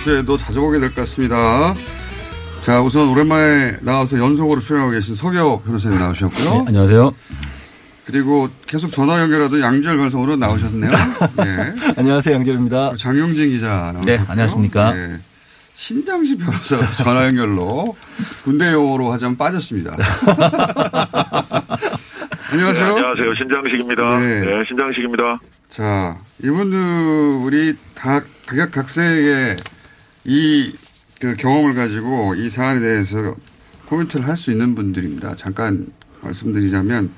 주에도 0.02 0.36
자주 0.36 0.60
보게 0.60 0.78
될 0.78 0.88
것 0.90 0.96
같습니다. 1.02 1.74
자, 2.62 2.80
우선 2.82 3.08
오랜만에 3.08 3.78
나와서 3.80 4.18
연속으로 4.18 4.60
출연하고 4.60 4.92
계신 4.92 5.14
서교 5.14 5.62
변호사님 5.62 5.98
나오셨고요. 5.98 6.50
네, 6.50 6.64
안녕하세요. 6.68 7.12
그리고 8.06 8.48
계속 8.66 8.90
전화 8.90 9.20
연결하던 9.20 9.60
양지열 9.60 9.96
변호사 9.96 10.18
오늘 10.18 10.38
나오셨네요. 10.38 10.90
네. 10.90 11.74
안녕하세요, 11.96 12.34
양재입니다. 12.34 12.92
장용진 12.98 13.50
기자 13.50 13.68
나오셨고요. 13.94 14.16
네, 14.16 14.24
안녕하십니까. 14.26 14.92
네. 14.94 15.18
신장식 15.74 16.38
변호사 16.38 16.86
전화 16.96 17.24
연결로 17.26 17.96
군대 18.44 18.72
용어로 18.72 19.12
하자면 19.12 19.36
빠졌습니다. 19.38 19.92
안녕하세요. 22.50 22.84
네, 22.86 22.92
안녕하세요. 22.94 23.34
신장식입니다. 23.38 24.18
네. 24.18 24.40
네, 24.40 24.64
신장식입니다. 24.66 25.38
자, 25.70 26.16
이분들이 26.42 27.74
각, 27.94 28.24
각각각색의 28.46 29.56
이, 30.24 30.72
그 31.20 31.34
경험을 31.36 31.74
가지고 31.74 32.34
이 32.34 32.48
사안에 32.50 32.80
대해서 32.80 33.34
코멘트를 33.86 34.26
할 34.28 34.36
수 34.36 34.50
있는 34.52 34.74
분들입니다. 34.74 35.36
잠깐 35.36 35.86
말씀드리자면 36.22 37.10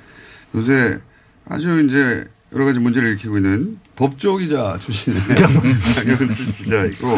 요새 0.55 0.99
아주 1.49 1.85
이제 1.87 2.25
여러 2.53 2.65
가지 2.65 2.79
문제를 2.81 3.11
일으키고 3.11 3.38
있는 3.38 3.79
법조 3.97 4.37
기자 4.38 4.79
출신의 4.81 5.21
장현진 5.95 6.53
기자이고 6.53 7.09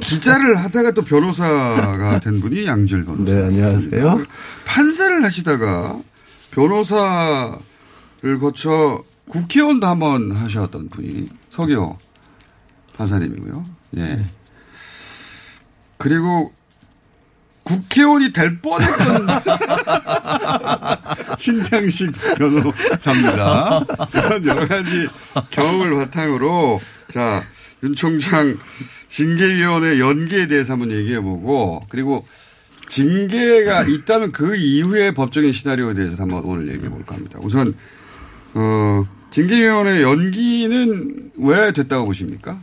기자를 0.00 0.56
하다가 0.56 0.92
또 0.92 1.02
변호사가 1.02 2.20
된 2.20 2.40
분이 2.40 2.66
양질 2.66 3.04
변호사. 3.04 3.34
네, 3.34 3.44
안녕하세요. 3.44 4.24
판사를 4.64 5.24
하시다가 5.24 5.98
변호사를 6.52 7.58
거쳐 8.40 9.04
국회의원도 9.28 9.86
한번 9.86 10.32
하셨던 10.32 10.88
분이 10.88 11.28
서기호 11.50 11.98
판사님이고요. 12.96 13.66
예. 13.98 14.24
그리고 15.98 16.52
국회의원이 17.64 18.32
될 18.32 18.60
뻔했던 18.60 19.26
신장식 21.36 22.12
변호사입니다. 22.36 23.84
이런 24.14 24.46
여러 24.46 24.68
가지 24.68 25.08
경험을 25.50 25.96
바탕으로 25.96 26.80
자, 27.08 27.42
윤 27.82 27.94
총장 27.94 28.56
징계위원회 29.08 29.98
연계에 29.98 30.46
대해서 30.46 30.74
한번 30.74 30.92
얘기해 30.92 31.20
보고 31.20 31.84
그리고 31.88 32.24
징계가 32.88 33.84
있다면 33.84 34.32
그 34.32 34.56
이후의 34.56 35.14
법적인 35.14 35.52
시나리오에 35.52 35.94
대해서 35.94 36.22
한번 36.22 36.44
오늘 36.44 36.68
얘기해 36.72 36.88
볼까 36.88 37.14
합니다. 37.16 37.38
우선, 37.42 37.74
어, 38.54 39.04
징계위원회 39.30 40.02
연기는 40.02 41.32
왜 41.36 41.72
됐다고 41.72 42.06
보십니까? 42.06 42.60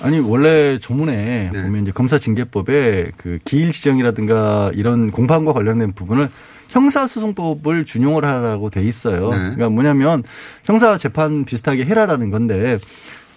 아니 0.00 0.20
원래 0.20 0.78
조문에 0.78 1.50
보면 1.52 1.82
이제 1.82 1.92
검사징계법에 1.92 3.12
그 3.16 3.38
기일 3.44 3.72
지정이라든가 3.72 4.70
이런 4.74 5.10
공판과 5.10 5.52
관련된 5.52 5.92
부분을 5.92 6.28
형사소송법을 6.68 7.84
준용을 7.84 8.24
하라고 8.24 8.70
돼 8.70 8.82
있어요. 8.82 9.30
네. 9.30 9.36
그러니까 9.36 9.68
뭐냐면 9.70 10.22
형사 10.64 10.96
재판 10.98 11.44
비슷하게 11.44 11.84
해라라는 11.86 12.30
건데 12.30 12.78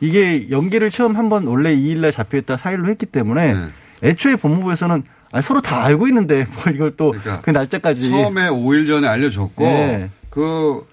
이게 0.02 0.50
연기를 0.50 0.90
처음 0.90 1.16
한 1.16 1.30
번 1.30 1.46
원래 1.48 1.76
2일날 1.76 2.12
잡혀있다 2.12 2.56
4일로 2.58 2.90
했기 2.90 3.06
때문에 3.06 3.54
애초에 4.04 4.36
법무부에서는 4.36 5.04
아니, 5.32 5.44
서로 5.44 5.62
다 5.62 5.84
알고 5.84 6.08
있는데 6.08 6.46
뭘 6.64 6.76
이걸 6.76 6.96
또그 6.98 7.50
날짜까지 7.52 8.10
처음에 8.10 8.50
5일 8.50 8.88
전에 8.88 9.08
알려줬고 9.08 9.64
네. 9.64 10.10
그, 10.30 10.86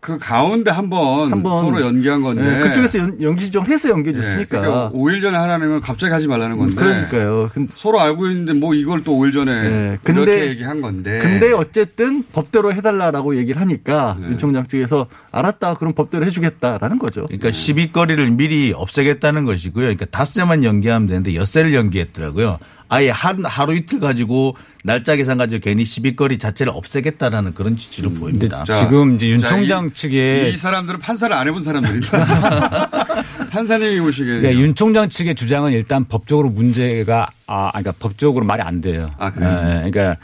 그 0.00 0.18
가운데 0.18 0.70
한번 0.70 1.30
한 1.30 1.42
번 1.42 1.60
서로 1.60 1.80
연기한 1.82 2.22
건데. 2.22 2.42
네, 2.42 2.60
그쪽에서 2.60 2.98
연, 2.98 3.22
연기 3.22 3.44
지정해서 3.44 3.90
연기해 3.90 4.14
줬으니까. 4.14 4.40
예, 4.40 4.44
그러니까 4.62 4.90
5일 4.94 5.20
전에 5.20 5.36
하라는 5.36 5.68
건 5.68 5.80
갑자기 5.82 6.12
하지 6.12 6.26
말라는 6.26 6.56
건데. 6.56 6.74
그러니까요. 6.74 7.50
서로 7.74 8.00
알고 8.00 8.26
있는데 8.28 8.54
뭐 8.54 8.74
이걸 8.74 9.04
또 9.04 9.12
5일 9.18 9.32
전에 9.34 9.68
네, 9.68 9.98
이렇게 10.02 10.12
근데- 10.12 10.48
얘기한 10.48 10.80
건데. 10.80 11.18
근데 11.22 11.52
어쨌든 11.52 12.24
법대로 12.32 12.72
해달라라고 12.72 13.36
얘기를 13.36 13.60
하니까 13.60 14.16
윤 14.22 14.38
총장 14.38 14.66
측에서 14.66 15.06
알았다 15.32 15.74
그럼 15.74 15.92
법대로 15.92 16.24
해주겠다라는 16.24 16.98
거죠. 16.98 17.26
그러니까 17.26 17.50
시비거리를 17.50 18.30
미리 18.30 18.72
없애겠다는 18.74 19.44
것이고요. 19.44 19.82
그러니까 19.84 20.06
닷새만 20.06 20.64
연기하면 20.64 21.08
되는데 21.08 21.34
엿새를 21.34 21.74
연기했더라고요. 21.74 22.58
아예 22.92 23.08
한 23.10 23.44
하루 23.44 23.74
이틀 23.76 24.00
가지고 24.00 24.56
날짜 24.82 25.14
계산 25.14 25.38
가지고 25.38 25.62
괜히 25.62 25.84
시비거리 25.84 26.38
자체를 26.38 26.72
없애겠다라는 26.74 27.54
그런 27.54 27.76
취지로 27.76 28.10
보입니다. 28.12 28.64
자, 28.64 28.80
지금 28.84 29.14
이제 29.14 29.28
윤 29.28 29.38
자, 29.38 29.46
총장 29.46 29.86
이- 29.86 29.94
측에 29.94 30.50
이 30.52 30.56
사람들은 30.56 30.98
판사를 30.98 31.34
안 31.34 31.46
해본 31.46 31.62
사람들이다. 31.62 32.88
판사님이 33.50 34.00
보시기에 34.00 34.40
그러니까 34.40 34.60
윤 34.60 34.74
총장 34.74 35.08
측의 35.08 35.36
주장은 35.36 35.70
일단 35.72 36.04
법적으로 36.04 36.50
문제가 36.50 37.30
아 37.46 37.70
그러니까 37.70 37.92
법적으로 38.00 38.44
말이 38.44 38.60
안 38.62 38.80
돼요. 38.80 39.12
아, 39.18 39.32
그래요? 39.32 39.82
예, 39.86 39.90
그러니까 39.90 40.16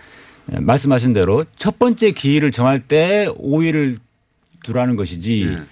말씀하신 0.47 1.13
대로 1.13 1.45
첫 1.57 1.79
번째 1.79 2.11
기일을 2.11 2.51
정할 2.51 2.81
때 2.81 3.29
5일을 3.39 3.99
두라는 4.65 4.97
것이지 4.97 5.47
예. 5.49 5.63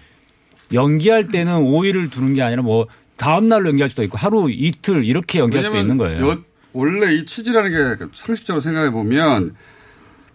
연기할 0.76 1.26
때는 1.26 1.54
5일을 1.54 2.08
두는 2.12 2.34
게 2.34 2.42
아니라 2.42 2.62
뭐 2.62 2.86
다음 3.16 3.48
날로 3.48 3.68
연기할 3.70 3.88
수도 3.88 4.04
있고 4.04 4.16
하루 4.16 4.48
이틀 4.48 5.04
이렇게 5.04 5.40
연기할 5.40 5.64
수도 5.64 5.76
있는 5.78 5.96
거예요. 5.96 6.36
여- 6.74 6.78
원래 6.78 7.14
이 7.14 7.24
취지라는 7.24 7.70
게 7.98 8.04
상식적으로 8.14 8.60
생각해 8.60 8.90
보면 8.90 9.54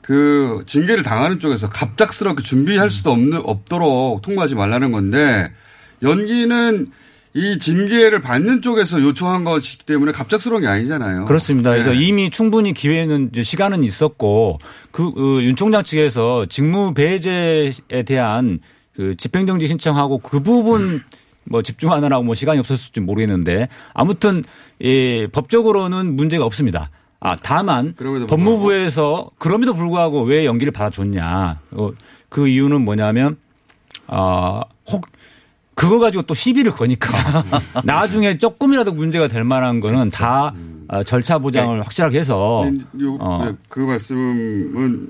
그 0.02 0.64
징계를 0.66 1.04
당하는 1.04 1.40
쪽에서 1.40 1.70
갑작스럽게 1.70 2.42
준비할 2.44 2.90
수도 2.90 3.12
없는 3.12 3.42
없도록 3.44 4.22
통과하지 4.22 4.56
말라는 4.56 4.92
건데 4.92 5.52
연기는 6.02 6.92
이 7.36 7.60
징계를 7.60 8.22
받는 8.22 8.64
쪽에서 8.64 9.02
요청한 9.04 9.44
것이기 9.44 9.86
때문에 9.86 10.12
갑작스러운 10.12 10.62
게 10.64 10.68
아니잖아요. 10.68 11.26
그렇습니다. 11.26 11.70
그래서 11.72 11.92
네. 11.92 11.98
이미 11.98 12.32
충분히 12.32 12.74
기회는 12.74 13.30
시간은 13.44 13.84
있었고 13.84 14.58
그윤 14.92 15.56
총장 15.56 15.84
측에서 15.84 16.48
직무 16.48 16.94
배제에 16.96 18.04
대한 18.08 18.60
그 18.96 19.16
집행정지 19.16 19.68
신청하고 19.68 20.18
그 20.20 20.42
부분 20.42 21.04
뭐 21.50 21.62
집중하느라고 21.62 22.24
뭐 22.24 22.36
시간이 22.36 22.60
없었을지 22.60 23.00
모르겠는데 23.02 23.68
아무튼 23.94 24.44
예, 24.82 25.28
법적으로는 25.28 26.16
문제가 26.16 26.46
없습니다. 26.46 26.90
아 27.20 27.36
다만 27.36 27.96
법무부에서 28.28 29.32
그럼에도 29.40 29.74
불구하고 29.74 30.22
왜 30.24 30.46
연기를 30.46 30.72
받아줬냐 30.72 31.60
어, 31.72 31.92
그 32.30 32.48
이유는 32.48 32.86
뭐냐면 32.86 33.36
아혹 34.08 35.06
그거 35.76 36.00
가지고 36.00 36.24
또 36.24 36.34
시비를 36.34 36.72
거니까 36.72 37.10
나중에 37.84 38.38
조금이라도 38.38 38.94
문제가 38.94 39.28
될 39.28 39.44
만한 39.44 39.80
거는 39.82 40.10
다 40.10 40.54
아, 40.88 41.04
절차 41.04 41.40
보장을 41.40 41.82
확실하게 41.84 42.20
해서 42.20 42.66
요- 43.02 43.18
어. 43.20 43.46
네, 43.46 43.52
그 43.70 43.80
말씀은 43.82 45.08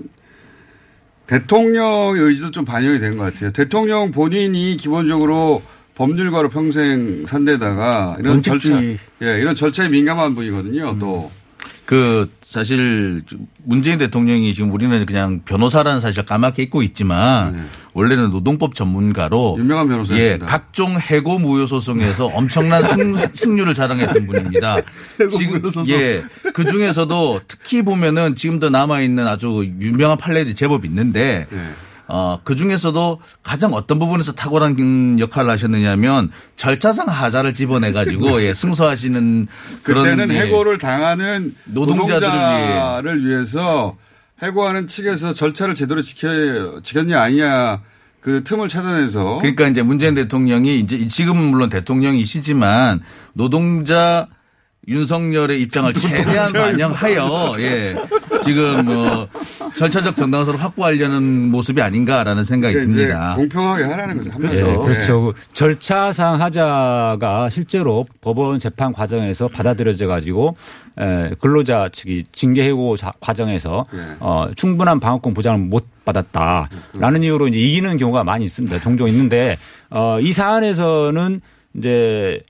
대통령의 1.28 2.22
의지도 2.24 2.52
좀 2.52 2.66
반영이 2.66 3.00
된 3.00 3.18
것 3.18 3.32
같아요. 3.34 3.52
대통령 3.52 4.12
본인이 4.12 4.76
기본적으로 4.78 5.62
법률가로 6.00 6.48
평생 6.48 7.26
산 7.26 7.44
데다가 7.44 8.16
이런 8.20 8.42
절차. 8.42 8.82
예, 8.82 8.98
이런 9.22 9.54
절차에 9.54 9.90
민감한 9.90 10.34
분이거든요. 10.34 10.98
또그 10.98 12.32
사실 12.42 13.22
문재인 13.66 14.00
대통령이 14.00 14.54
지금 14.54 14.72
우리는 14.72 15.06
그냥 15.06 15.42
변호사라는 15.44 16.00
사실 16.00 16.24
까맣게 16.24 16.64
잊고 16.64 16.84
있지만 16.84 17.68
원래는 17.94 18.32
노동법 18.32 18.76
전문가로 18.76 19.56
네. 19.58 19.64
유명한 19.64 19.88
예, 19.88 19.90
변호사입니다. 19.90 20.46
각종 20.46 20.98
해고 20.98 21.38
무효 21.38 21.66
소송에서 21.66 22.28
엄청난 22.28 22.82
승, 22.82 23.18
승률을 23.36 23.74
자랑했던 23.74 24.26
분입니다. 24.26 24.78
지금 25.30 25.70
예, 25.90 26.24
그 26.54 26.64
중에서도 26.64 27.42
특히 27.46 27.82
보면은 27.82 28.36
지금도 28.36 28.70
남아 28.70 29.02
있는 29.02 29.28
아주 29.28 29.70
유명한 29.82 30.18
판례들이 30.18 30.56
제법 30.56 30.86
있는데 30.86 31.46
네. 31.50 31.58
어, 32.12 32.40
그 32.44 32.56
중에서도 32.56 33.22
가장 33.44 33.74
어떤 33.74 34.00
부분에서 34.00 34.34
탁월한 34.34 35.20
역할을 35.20 35.50
하셨느냐면 35.52 36.32
절차상 36.56 37.08
하자를 37.08 37.54
집어내가지고 37.54 38.42
예, 38.44 38.54
승소하시는 38.56 39.48
그런 39.84 40.04
그때는 40.04 40.34
예, 40.34 40.42
해고를 40.42 40.80
당하는 40.80 41.56
노동자들을 41.66 42.28
노동자를 42.28 43.26
위해서 43.26 43.96
해고하는 44.42 44.88
측에서 44.88 45.34
절차를 45.34 45.76
제대로 45.76 46.02
지켜 46.02 46.82
지켰냐 46.82 47.22
아니냐 47.22 47.82
그 48.22 48.44
틈을 48.44 48.70
찾아내서. 48.70 49.38
그러니까 49.38 49.68
이제 49.68 49.82
문재인 49.82 50.16
대통령이 50.16 50.80
이제 50.80 51.08
지금은 51.08 51.44
물론 51.44 51.70
대통령이시지만 51.70 53.02
노동자 53.34 54.28
윤석열의 54.90 55.62
입장을 55.62 55.94
최대한 55.94 56.52
반영하여 56.52 57.56
예 57.60 57.96
지금 58.44 58.86
뭐 58.86 59.28
절차적 59.76 60.18
정당성을 60.18 60.60
확보하려는 60.62 61.52
모습이 61.52 61.82
아닌가라는 61.82 62.44
생각이 62.44 62.74
그러니까 62.74 62.92
이제 62.94 63.02
듭니다. 63.08 63.36
공평하게 63.36 63.84
하라는 63.84 64.18
거죠. 64.18 64.54
예, 64.54 64.72
예. 64.72 64.76
그렇죠. 64.76 65.34
절차상 65.54 66.42
하자가 66.42 67.50
실제로 67.50 68.04
법원 68.22 68.58
재판 68.58 68.92
과정에서 68.92 69.48
받아들여져 69.48 70.08
가지고 70.08 70.56
에, 71.00 71.32
근로자 71.40 71.90
측이 71.94 72.24
징계 72.32 72.64
해고 72.64 72.98
자- 72.98 73.14
과정에서 73.20 73.86
예. 73.94 74.00
어, 74.20 74.48
충분한 74.56 75.00
방어권 75.00 75.34
보장을 75.36 75.60
못 75.60 75.86
받았다라는 76.04 77.24
이유로 77.24 77.48
이제 77.50 77.60
이기는 77.60 77.98
경우가 77.98 78.24
많이 78.24 78.46
있습니다. 78.46 78.80
종종 78.80 79.08
있는데 79.08 79.58
어, 79.92 80.18
이 80.20 80.32
사안에서는 80.32 81.42
이제 81.76 82.42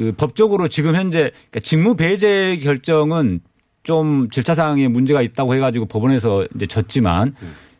그 0.00 0.12
법적으로 0.16 0.66
지금 0.68 0.94
현재 0.94 1.30
그러니까 1.30 1.60
직무 1.62 1.94
배제 1.94 2.58
결정은 2.62 3.40
좀 3.82 4.30
절차상에 4.30 4.88
문제가 4.88 5.20
있다고 5.20 5.54
해가지고 5.54 5.84
법원에서 5.84 6.46
이제 6.56 6.66
졌지만 6.66 7.34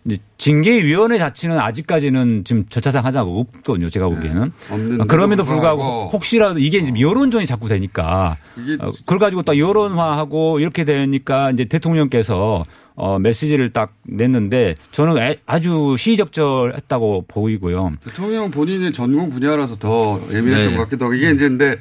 이제 0.05 0.19
징계위원회 0.37 1.17
자체는 1.17 1.59
아직까지는 1.59 2.45
지금 2.45 2.67
절차상 2.69 3.07
하자가 3.07 3.31
없거든요. 3.31 3.89
제가 3.89 4.11
보기에는. 4.11 4.53
없는데도 4.71 5.03
아, 5.03 5.07
그럼에도 5.07 5.45
불구하고 5.45 5.83
불구하고 5.83 6.11
혹시라도 6.11 6.59
이게 6.59 6.77
이제 6.81 6.93
여론전이 7.01 7.47
자꾸 7.47 7.69
되니까 7.69 8.37
어, 8.81 8.91
그걸 8.91 9.19
가지고 9.19 9.43
또 9.43 9.59
여론화하고 9.59 10.61
이렇게 10.61 10.85
되니까 10.85 11.53
이제 11.53 11.65
대통령께서 11.65 12.67
어, 12.95 13.19
메시지를 13.19 13.71
딱 13.73 13.95
냈는데 14.05 14.77
저는 14.93 15.17
애- 15.19 15.39
아주 15.47 15.97
시의적절했다고 15.99 17.27
보이고요. 17.29 17.93
대통령 18.05 18.51
본인의 18.51 18.93
전공 18.93 19.31
분야라서 19.31 19.77
더 19.77 20.21
예민했던 20.33 20.71
네. 20.71 20.77
것 20.77 20.85
같기도 20.85 21.07
하고 21.07 21.15
이게 21.15 21.31
이제 21.31 21.49
근데 21.49 21.79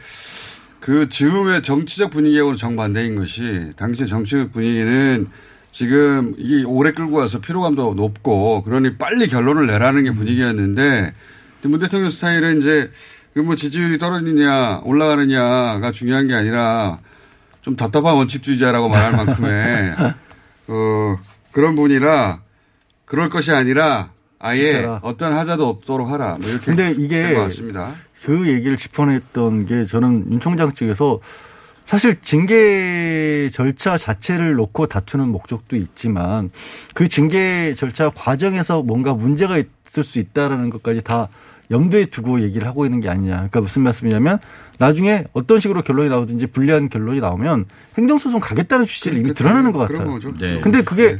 그 0.79 1.09
즈음의 1.09 1.61
정치적 1.61 2.09
분위기하고는 2.11 2.57
정반대인 2.57 3.15
것이 3.15 3.71
당시 3.75 4.05
정치적 4.07 4.53
분위기는 4.53 5.27
지금 5.71 6.33
이게 6.37 6.63
오래 6.63 6.91
끌고 6.93 7.17
와서 7.17 7.39
피로감도 7.41 7.93
높고 7.95 8.63
그러니 8.63 8.97
빨리 8.97 9.27
결론을 9.27 9.67
내라는 9.67 10.03
게 10.05 10.11
분위기였는데 10.11 11.13
문 11.63 11.79
대통령 11.79 12.09
스타일은 12.09 12.59
이제 12.59 12.89
그뭐 13.33 13.55
지지율이 13.55 13.97
떨어지느냐 13.99 14.81
올라가느냐가 14.85 15.91
중요한 15.91 16.27
게 16.27 16.33
아니라 16.33 16.99
좀 17.61 17.75
답답한 17.75 18.15
원칙주의자라고 18.15 18.87
말할 18.89 19.11
만큼의 19.11 19.95
어, 20.69 21.17
그런 21.51 21.75
분이라 21.75 22.41
그럴 23.05 23.27
것이 23.29 23.51
아니라 23.51 24.11
아예 24.37 24.67
시켜라. 24.67 24.99
어떤 25.01 25.33
하자도 25.33 25.67
없도록 25.67 26.09
하라. 26.09 26.37
뭐 26.39 26.49
이렇게 26.49 26.65
근데 26.65 26.91
이게 26.91 27.23
된것 27.23 27.43
같습니다. 27.45 27.95
그 28.23 28.47
얘기를 28.47 28.77
짚어냈던 28.77 29.65
게 29.65 29.85
저는 29.85 30.31
윤 30.31 30.39
총장 30.39 30.73
측에서 30.73 31.19
사실 31.85 32.21
징계 32.21 33.49
절차 33.51 33.97
자체를 33.97 34.53
놓고 34.53 34.85
다투는 34.85 35.27
목적도 35.29 35.75
있지만 35.75 36.51
그 36.93 37.07
징계 37.07 37.73
절차 37.73 38.11
과정에서 38.11 38.83
뭔가 38.83 39.13
문제가 39.13 39.57
있을 39.57 40.03
수 40.03 40.19
있다라는 40.19 40.69
것까지 40.69 41.01
다 41.01 41.29
염두에 41.71 42.05
두고 42.05 42.41
얘기를 42.41 42.67
하고 42.67 42.85
있는 42.85 42.99
게 42.99 43.09
아니냐. 43.09 43.35
그러니까 43.35 43.61
무슨 43.61 43.83
말씀이냐면 43.83 44.39
나중에 44.77 45.25
어떤 45.33 45.59
식으로 45.59 45.81
결론이 45.81 46.09
나오든지 46.09 46.47
불리한 46.47 46.89
결론이 46.89 47.19
나오면 47.19 47.65
행정소송 47.97 48.39
가겠다는 48.39 48.85
취지를 48.85 49.17
이미 49.17 49.33
드러나는 49.33 49.71
것 49.71 49.87
그런 49.87 49.99
같아요. 50.01 50.13
거죠. 50.13 50.33
네. 50.33 50.59
근데 50.61 50.81
그게 50.83 51.17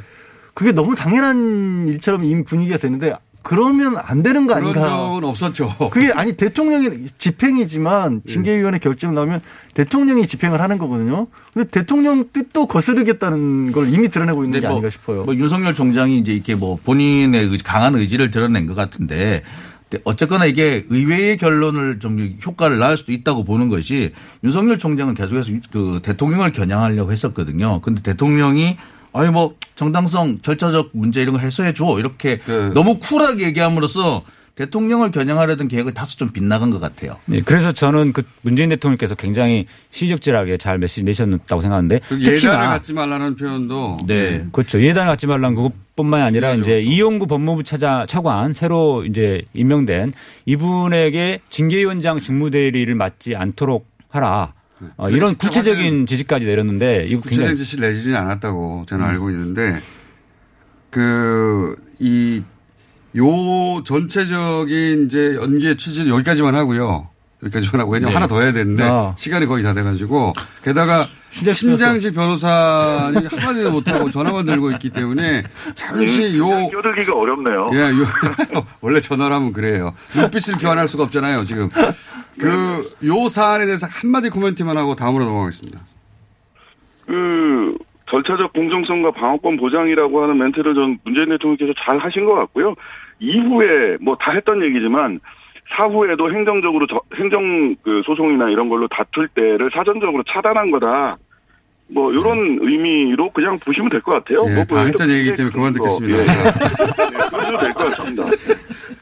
그게 0.54 0.72
너무 0.72 0.96
당연한 0.96 1.88
일처럼 1.88 2.24
이미 2.24 2.44
분위기가 2.44 2.78
됐는데 2.78 3.14
그러면 3.42 3.96
안 3.98 4.22
되는 4.22 4.48
거 4.48 4.56
그런 4.56 4.70
아닌가? 4.70 4.90
적은 4.90 5.24
없었죠. 5.24 5.76
그게 5.92 6.12
아니 6.12 6.34
대통령이 6.34 7.08
집행이지만 7.18 8.24
징계위원회 8.28 8.80
결정 8.80 9.16
나오면 9.16 9.42
대통령이 9.76 10.28
집행을 10.28 10.60
하는 10.60 10.78
거거든요. 10.78 11.28
근데 11.54 11.70
대통령 11.70 12.26
뜻도 12.34 12.66
거스르겠다는 12.66 13.72
걸 13.72 13.94
이미 13.94 14.10
드러내고 14.10 14.44
있는 14.44 14.60
게 14.60 14.68
뭐, 14.68 14.78
아닌가 14.78 14.90
싶어요. 14.90 15.24
뭐 15.24 15.36
윤석열 15.36 15.74
총장이 15.74 16.20
이제 16.20 16.34
이렇게 16.34 16.56
뭐 16.56 16.78
본인의 16.84 17.58
강한 17.64 17.96
의지를 17.96 18.30
드러낸 18.30 18.66
것 18.66 18.76
같은데 18.76 19.44
어쨌거나 20.04 20.46
이게 20.46 20.86
의회의 20.90 21.38
결론을 21.38 22.00
좀 22.00 22.38
효과를 22.46 22.78
낳을 22.78 22.98
수도 22.98 23.12
있다고 23.12 23.44
보는 23.44 23.70
것이 23.70 24.14
윤석열 24.44 24.78
총장은 24.78 25.16
계속해서 25.16 25.52
그 25.72 26.00
대통령을 26.04 26.52
겨냥하려고 26.52 27.12
했었거든요. 27.12 27.82
근데 27.82 28.02
대통령이 28.02 28.78
아니 29.14 29.32
뭐 29.32 29.56
정당성 29.76 30.40
절차적 30.42 30.92
문제 30.94 31.22
이런 31.22 31.34
거 31.34 31.40
해소해 31.40 31.74
줘 31.74 31.98
이렇게 31.98 32.40
네. 32.46 32.70
너무 32.70 33.00
쿨하게 33.00 33.46
얘기함으로써 33.46 34.24
대통령을 34.60 35.12
겨냥하려던 35.12 35.70
계획을 35.70 35.94
다소 35.94 36.18
좀 36.18 36.32
빗나간 36.32 36.70
것 36.70 36.82
같아요. 36.82 37.16
네, 37.28 37.40
그래서 37.44 37.72
저는 37.72 38.12
그 38.12 38.24
문재인 38.42 38.68
대통령께서 38.70 39.16
굉장히 39.16 39.66
시적절하게 39.92 40.58
잘 40.58 40.78
메시지 40.78 41.04
내셨다고 41.04 41.62
생각하는데 41.62 42.02
그 42.10 42.22
예단을 42.22 42.68
갖지 42.68 42.92
말라는 42.94 43.36
표현도 43.36 44.00
네. 44.08 44.46
그렇죠. 44.52 44.82
예단을 44.82 45.12
갖지 45.12 45.28
말라는 45.28 45.56
그것뿐만이 45.56 46.24
아니라 46.24 46.54
이제 46.56 46.82
이용구 46.82 47.28
법무부 47.28 47.64
차자 47.64 48.06
차관 48.08 48.52
새로 48.52 49.06
이제 49.06 49.44
임명된 49.54 50.12
이분에게 50.46 51.40
징계위원장 51.50 52.20
직무대리를 52.20 52.94
맡지 52.96 53.38
않도록 53.38 53.88
하라. 54.10 54.54
어, 54.96 55.10
이런 55.10 55.36
구체적인 55.36 56.06
지시까지 56.06 56.46
내렸는데 56.46 57.06
이거 57.10 57.20
구체적인 57.22 57.48
굉장히 57.48 57.58
지시를 57.58 57.92
내지는 57.92 58.18
않았다고 58.18 58.86
저는 58.88 59.06
음. 59.06 59.10
알고 59.10 59.30
있는데 59.30 59.82
그 60.90 61.76
이 62.00 62.42
요 63.18 63.84
전체적인 63.84 65.08
이제 65.08 65.36
연기의 65.36 65.78
취지는 65.78 66.10
여기까지만 66.10 66.56
하고요. 66.56 67.10
여기까지만 67.44 67.82
하고 67.82 67.94
왜냐면 67.94 68.12
네. 68.12 68.14
하나 68.16 68.28
더 68.28 68.42
해야 68.42 68.52
되는데 68.52 68.84
아. 68.84 69.16
시간이 69.18 69.46
거의 69.46 69.64
다 69.64 69.74
돼가지고 69.74 70.34
게다가 70.62 71.08
신장지 71.32 72.12
변호사님 72.12 73.28
한마디도 73.28 73.72
못하고 73.72 74.12
전화만 74.12 74.46
들고 74.46 74.72
있기 74.72 74.90
때문에 74.90 75.44
잠시 75.76 76.38
요 76.38 76.48
껴들기가 76.70 77.14
어렵네요. 77.16 77.70
예, 77.74 77.78
요, 77.92 78.06
원래 78.82 79.00
전화를 79.00 79.36
하면 79.36 79.54
그래요. 79.54 79.94
눈빛을 80.16 80.56
교환할 80.60 80.88
수가 80.88 81.04
없잖아요, 81.04 81.46
지금. 81.46 81.70
그, 82.40 82.96
요 83.06 83.30
사안에 83.30 83.66
대해서 83.66 83.88
한마디 83.90 84.30
코멘트만 84.30 84.76
하고 84.78 84.96
다음으로 84.96 85.26
넘어가겠습니다. 85.26 85.80
그 87.06 87.78
절차적 88.10 88.54
공정성과 88.54 89.12
방어권 89.12 89.58
보장이라고 89.58 90.24
하는 90.24 90.38
멘트를 90.38 90.74
전 90.74 90.98
문재인 91.04 91.30
대통령께서 91.30 91.74
잘 91.86 91.98
하신 92.00 92.26
것 92.26 92.34
같고요. 92.34 92.76
이후에 93.20 93.98
뭐 94.02 94.16
다 94.16 94.32
했던 94.32 94.62
얘기지만 94.64 95.20
사후에도 95.78 96.32
행정적으로 96.32 96.88
저- 96.88 97.02
행정 97.16 97.76
그 97.84 98.02
소송이나 98.06 98.50
이런 98.50 98.70
걸로 98.70 98.88
다툴 98.88 99.28
때를 99.30 99.70
사전적으로 99.74 100.24
차단한 100.32 100.72
거다. 100.72 101.18
뭐 101.92 102.12
이런 102.12 102.58
의미로 102.62 103.30
그냥 103.32 103.58
보시면 103.60 103.90
될 103.90 104.02
것 104.02 104.12
같아요. 104.14 104.44
네. 104.46 104.52
예, 104.52 104.56
뭐다그 104.56 104.88
했던 104.88 105.10
얘기이기 105.10 105.36
때문에 105.36 105.54
그만 105.54 105.74
듣겠습니다. 105.74 106.18
예. 106.18 106.22
예, 106.22 107.30
그러셔도 107.30 107.58
될 107.60 107.74
것 107.74 107.98
같습니다. 107.98 108.24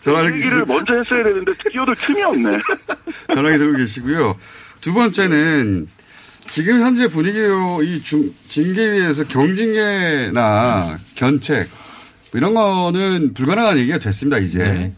전화를 0.02 0.32
그 0.32 0.38
얘기를 0.38 0.64
먼저 0.68 0.94
했어야 0.96 1.22
되는데 1.24 1.52
끼어들 1.72 1.96
틈이 1.96 2.24
없네. 2.24 2.58
전화기 3.34 3.58
들고 3.58 3.78
계시고요. 3.78 4.36
두 4.82 4.94
번째는 4.94 5.88
지금 6.48 6.82
현재 6.82 7.08
분위기로 7.08 7.84
이 7.84 8.02
중, 8.02 8.34
징계위에서 8.48 9.26
경징계나 9.26 10.98
견책 11.16 11.68
뭐 12.32 12.40
이런 12.40 12.54
거는 12.54 13.34
불가능한 13.34 13.78
얘기가 13.80 14.00
됐습니다, 14.00 14.38
이제. 14.40 14.60
네. 14.60 14.94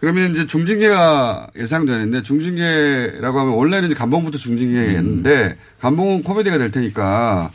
그러면 0.00 0.32
이제 0.32 0.46
중징계가 0.46 1.48
예상되는데 1.56 2.22
중징계라고 2.22 3.38
하면 3.38 3.54
원래는 3.54 3.86
이제 3.88 3.94
감봉부터 3.94 4.36
중징계였는데 4.36 5.56
감봉은 5.80 6.24
코미디가 6.24 6.58
될 6.58 6.72
테니까 6.72 7.52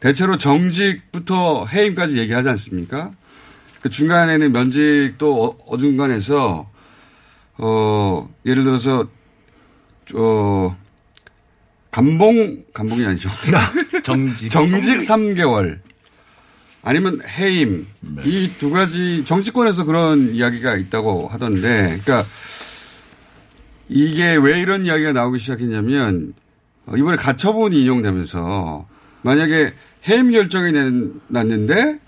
대체로 0.00 0.36
정직부터 0.36 1.66
해임까지 1.66 2.18
얘기하지 2.18 2.48
않습니까? 2.48 3.12
그 3.80 3.90
중간에는 3.90 4.50
면직도 4.50 5.44
어- 5.44 5.56
어중간해서 5.68 6.68
어 7.58 8.28
예를 8.44 8.64
들어서 8.64 9.06
어 10.14 10.76
감봉 11.90 12.64
감봉이 12.72 13.04
아니죠. 13.06 13.28
정직 14.02 14.50
정직 14.50 14.98
3개월. 14.98 15.78
아니면 16.82 17.20
해임. 17.26 17.86
이두 18.24 18.70
가지 18.70 19.24
정치권에서 19.24 19.84
그런 19.84 20.34
이야기가 20.34 20.76
있다고 20.76 21.28
하던데 21.28 21.96
그러니까 22.04 22.24
이게 23.88 24.36
왜 24.36 24.60
이런 24.60 24.84
이야기가 24.86 25.12
나오기 25.12 25.38
시작했냐면 25.38 26.34
어, 26.86 26.96
이번에 26.96 27.16
가처분이 27.16 27.80
인용되면서 27.82 28.86
만약에 29.22 29.72
해임 30.08 30.30
결정이 30.30 30.72
낸- 30.72 31.20
났는데 31.28 31.98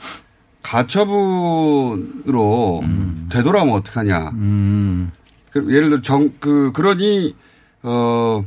가처분으로 1.51 2.85
되돌아오면 3.31 3.75
어떡하냐. 3.75 4.31
그 5.53 5.67
예를 5.75 5.91
들어 5.91 6.01
정, 6.01 6.33
그, 6.39 6.71
그러니, 6.73 7.35
어, 7.83 8.45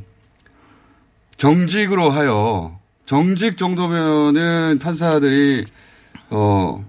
정직으로 1.44 2.10
하여 2.10 2.80
정직 3.06 3.58
정도면은 3.58 4.80
판사들이 4.80 5.66
어 6.30 6.86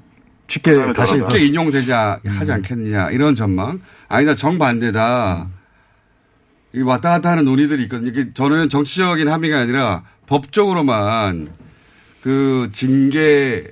쉽게 0.46 0.92
다시 0.92 1.14
쉽게 1.14 1.46
인용되지 1.46 1.92
아- 1.92 2.20
하지 2.24 2.52
않겠느냐 2.52 3.10
이런 3.10 3.34
전망 3.34 3.80
아니다 4.06 4.36
정반대다 4.36 5.48
이 6.72 6.82
왔다 6.82 7.10
갔다 7.10 7.32
하는 7.32 7.44
논의들이 7.46 7.82
있거든요. 7.84 8.32
저는 8.32 8.68
정치적인 8.68 9.28
합의가 9.28 9.58
아니라 9.58 10.04
법적으로만 10.28 11.48
그 12.22 12.70
징계 12.72 13.64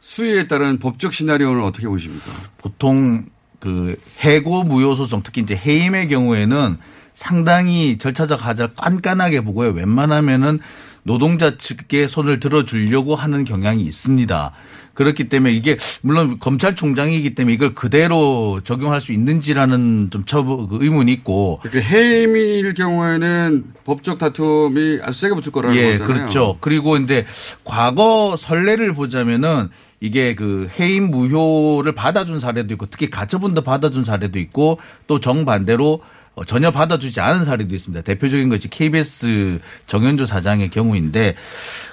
수위에 0.00 0.46
따른 0.46 0.78
법적 0.78 1.14
시나리오는 1.14 1.64
어떻게 1.64 1.88
보십니까? 1.88 2.30
보통 2.58 3.26
그 3.58 3.96
해고 4.20 4.62
무효 4.62 4.94
소송 4.94 5.20
특히 5.24 5.42
이제 5.42 5.56
해임의 5.56 6.08
경우에는 6.08 6.78
상당히 7.18 7.98
절차적 7.98 8.46
하자를 8.46 8.74
깐깐하게 8.76 9.40
보고요. 9.40 9.70
웬만하면은 9.70 10.60
노동자 11.02 11.56
측에 11.56 12.06
손을 12.06 12.38
들어주려고 12.38 13.16
하는 13.16 13.44
경향이 13.44 13.82
있습니다. 13.82 14.52
그렇기 14.94 15.28
때문에 15.28 15.52
이게 15.52 15.76
물론 16.02 16.38
검찰총장이기 16.38 17.34
때문에 17.34 17.54
이걸 17.54 17.74
그대로 17.74 18.60
적용할 18.62 19.00
수 19.00 19.12
있는지라는 19.12 20.10
좀 20.12 20.24
처부 20.26 20.68
그 20.68 20.78
의문이 20.80 21.12
있고 21.14 21.58
그 21.64 21.80
해임일 21.80 22.74
경우에는 22.74 23.64
법적 23.84 24.18
다툼이 24.18 25.00
아주 25.02 25.18
세게 25.18 25.34
붙을 25.34 25.50
거라는 25.50 25.76
예, 25.76 25.92
거잖아요. 25.92 26.06
그렇죠. 26.06 26.58
그리고 26.60 26.96
이제 26.96 27.26
과거 27.64 28.36
선례를 28.38 28.92
보자면은 28.92 29.70
이게 30.00 30.36
그 30.36 30.68
해임 30.78 31.10
무효를 31.10 31.96
받아준 31.96 32.38
사례도 32.38 32.74
있고 32.74 32.86
특히 32.86 33.10
가처분도 33.10 33.62
받아준 33.62 34.04
사례도 34.04 34.38
있고 34.38 34.78
또 35.08 35.18
정반대로 35.18 35.94
어, 35.94 36.02
전혀 36.44 36.70
받아주지 36.70 37.20
않은 37.20 37.44
사례도 37.44 37.74
있습니다. 37.74 38.02
대표적인 38.02 38.48
것이 38.48 38.68
KBS 38.68 39.58
정현조 39.86 40.26
사장의 40.26 40.70
경우인데 40.70 41.34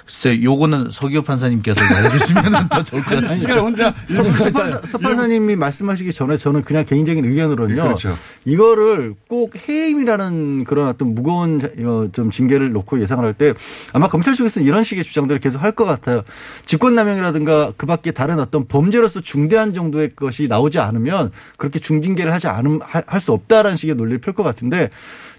글쎄 0.06 0.40
요거는 0.40 0.90
서기호 0.92 1.22
판사님께서 1.22 1.82
알려주시면 1.84 2.68
더 2.68 2.82
좋을 2.84 3.02
것 3.04 3.16
같습니다. 3.22 3.60
혼자 3.60 3.94
서판, 4.08 4.82
서판사님이 4.86 5.56
말씀하시기 5.56 6.12
전에 6.12 6.36
저는 6.36 6.62
그냥 6.62 6.84
개인적인 6.84 7.24
의견으로는요. 7.24 7.74
네, 7.76 7.82
그렇죠. 7.82 8.16
이거를 8.44 9.14
꼭 9.28 9.54
해임이라는 9.68 10.62
그런 10.64 10.88
어떤 10.88 11.12
무거운 11.14 11.60
어, 11.84 12.08
좀 12.12 12.30
징계를 12.30 12.70
놓고 12.72 13.00
예상을 13.02 13.24
할 13.24 13.34
때 13.34 13.52
아마 13.92 14.08
검찰 14.08 14.32
쪽에서는 14.34 14.66
이런 14.66 14.82
식의 14.84 15.04
주장들을 15.04 15.40
계속 15.40 15.60
할 15.62 15.72
것 15.72 15.84
같아요. 15.84 16.22
직권남용이라든가 16.64 17.72
그 17.76 17.84
밖에 17.86 18.12
다른 18.12 18.38
어떤 18.40 18.66
범죄로서 18.66 19.20
중대한 19.20 19.74
정도의 19.74 20.14
것이 20.16 20.46
나오지 20.48 20.78
않으면 20.78 21.32
그렇게 21.58 21.78
중징계를 21.80 22.32
하지 22.32 22.46
않음 22.46 22.78
할 22.82 23.20
수 23.20 23.32
없다라는 23.32 23.76
식의 23.76 23.94
논리를 23.96 24.18
펼 24.18 24.34
것 24.34 24.42
같은데 24.42 24.88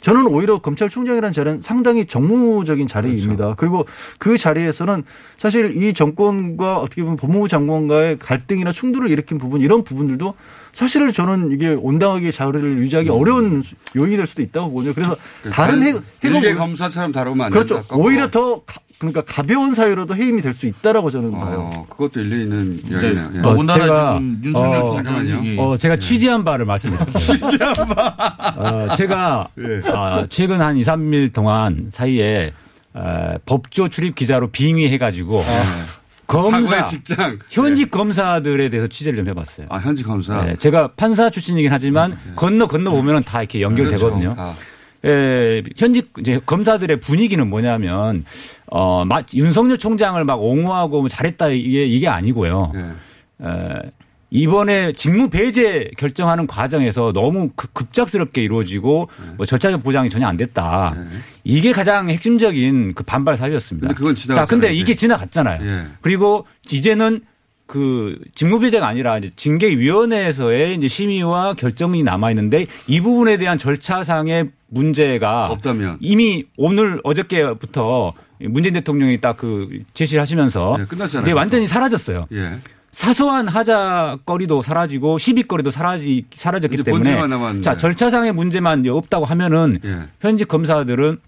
저는 0.01 0.27
오히려 0.27 0.59
검찰총장이라는 0.59 1.33
자리는 1.33 1.61
상당히 1.61 2.05
정무적인 2.05 2.87
자리입니다. 2.87 3.55
그리고 3.57 3.85
그 4.19 4.37
자리에서는 4.37 5.03
사실 5.37 5.75
이 5.81 5.93
정권과 5.93 6.77
어떻게 6.79 7.01
보면 7.03 7.17
법무부 7.17 7.47
장관과의 7.47 8.19
갈등이나 8.19 8.71
충돌을 8.71 9.09
일으킨 9.09 9.37
부분 9.37 9.61
이런 9.61 9.83
부분들도 9.83 10.33
사실은 10.73 11.11
저는 11.11 11.51
이게 11.51 11.69
온당하게 11.69 12.31
자리를 12.31 12.77
유지하기 12.79 13.09
어려운 13.09 13.63
요인이 13.95 14.15
될 14.17 14.27
수도 14.27 14.41
있다고 14.43 14.69
보거든요. 14.69 14.93
그래서 14.93 15.15
다른 15.51 15.81
해, 15.83 15.93
일개 16.21 16.49
해고 16.49 16.59
검사처럼 16.59 17.11
다루면 17.11 17.47
안 17.47 17.51
그렇죠. 17.51 17.75
된다. 17.81 17.95
오히려 17.95 18.29
더 18.29 18.61
가- 18.63 18.81
그러니까 18.99 19.21
가벼운 19.21 19.73
사유로도 19.73 20.15
해임이 20.15 20.41
될 20.41 20.53
수 20.53 20.65
있다라고 20.65 21.11
저는 21.11 21.31
봐요. 21.31 21.71
어, 21.73 21.85
그것도 21.89 22.19
일리 22.21 22.43
있는 22.43 22.79
이야기네요. 22.89 23.29
예. 23.35 23.39
어, 23.41 23.65
제가 23.67 24.15
어, 24.55 24.91
잠깐만요. 24.95 25.61
어, 25.61 25.77
제가 25.77 25.97
취재한 25.97 26.43
바를 26.43 26.65
말씀드릴게요. 26.65 27.13
취재한 27.19 27.73
바. 27.75 28.55
어, 28.57 28.95
제가 28.95 29.49
예. 29.59 29.81
아, 29.91 30.25
최근 30.29 30.61
한 30.61 30.77
2, 30.77 30.81
3일 30.81 31.31
동안 31.33 31.89
사이에 31.91 32.53
어, 32.93 33.35
법조 33.45 33.89
출입 33.89 34.15
기자로 34.15 34.47
빙의해가지고 34.49 35.43
검사 36.25 36.59
과거의 36.59 36.85
직장. 36.87 37.39
현직 37.49 37.91
검사들에 37.91 38.69
대해서 38.69 38.87
취재를 38.87 39.17
좀 39.17 39.29
해봤어요. 39.29 39.67
아 39.69 39.77
현직 39.77 40.03
검사. 40.05 40.43
네, 40.43 40.55
제가 40.57 40.89
판사 40.97 41.29
출신이긴 41.29 41.71
하지만 41.71 42.17
건너 42.35 42.67
건너 42.67 42.91
보면은 42.91 43.23
다 43.23 43.39
이렇게 43.41 43.61
연결되거든요. 43.61 44.33
그렇죠. 44.33 44.35
다. 44.35 44.53
에, 45.07 45.63
현직 45.77 46.11
이제 46.19 46.39
검사들의 46.45 46.99
분위기는 46.99 47.47
뭐냐면 47.49 48.25
어, 48.67 49.05
마, 49.05 49.21
윤석열 49.33 49.77
총장을 49.77 50.23
막 50.25 50.41
옹호하고 50.41 50.99
뭐 51.01 51.09
잘했다 51.09 51.49
이게 51.49 51.85
이게 51.85 52.07
아니고요. 52.07 52.71
네. 52.73 52.81
에, 53.47 53.91
이번에 54.29 54.91
직무 54.91 55.29
배제 55.29 55.89
결정하는 55.97 56.47
과정에서 56.47 57.13
너무 57.13 57.49
급- 57.55 57.73
급작스럽게 57.73 58.43
이루어지고 58.43 59.07
네. 59.25 59.31
뭐 59.37 59.45
절차적 59.45 59.81
보장이 59.83 60.09
전혀 60.09 60.27
안 60.27 60.35
됐다. 60.35 60.95
이게 61.45 61.71
가장 61.71 62.09
핵심적인 62.09 62.93
그 62.93 63.03
반발 63.03 63.37
사유였습니다. 63.37 63.87
근데 63.87 63.97
그건 63.97 64.15
자, 64.15 64.21
지나갔잖아요, 64.23 64.47
근데 64.49 64.73
이제. 64.73 64.81
이게 64.81 64.93
지나갔잖아요. 64.95 65.65
예. 65.65 65.85
그리고 66.01 66.45
이제는 66.69 67.21
그 67.67 68.17
직무배제가 68.33 68.87
아니라 68.87 69.17
이제 69.17 69.31
징계위원회에서의 69.35 70.75
이제 70.75 70.87
심의와 70.87 71.53
결정이 71.53 72.03
남아 72.03 72.31
있는데 72.31 72.65
이 72.87 73.01
부분에 73.01 73.37
대한 73.37 73.57
절차상의 73.57 74.49
문제가 74.69 75.47
없다면 75.47 75.97
이미 76.01 76.45
오늘 76.57 76.99
어저께부터 77.03 78.13
문재인 78.39 78.73
대통령이 78.73 79.19
딱 79.21 79.37
그 79.37 79.83
제시를 79.93 80.21
하시면서 80.21 80.77
예, 80.79 80.85
끝났잖아요. 80.85 81.25
이제 81.25 81.31
완전히 81.31 81.67
사라졌어요. 81.67 82.25
예. 82.33 82.57
사소한 82.91 83.47
하자거리도 83.47 84.61
사라지고 84.63 85.17
시비거리도 85.19 85.69
사라지 85.69 86.25
사라졌기 86.33 86.77
때문에. 86.83 87.11
자 87.61 87.77
절차상의 87.77 88.33
문제만 88.33 88.83
없다고 88.87 89.25
하면은 89.25 89.79
예. 89.85 90.07
현직 90.21 90.47
검사들은 90.47 91.19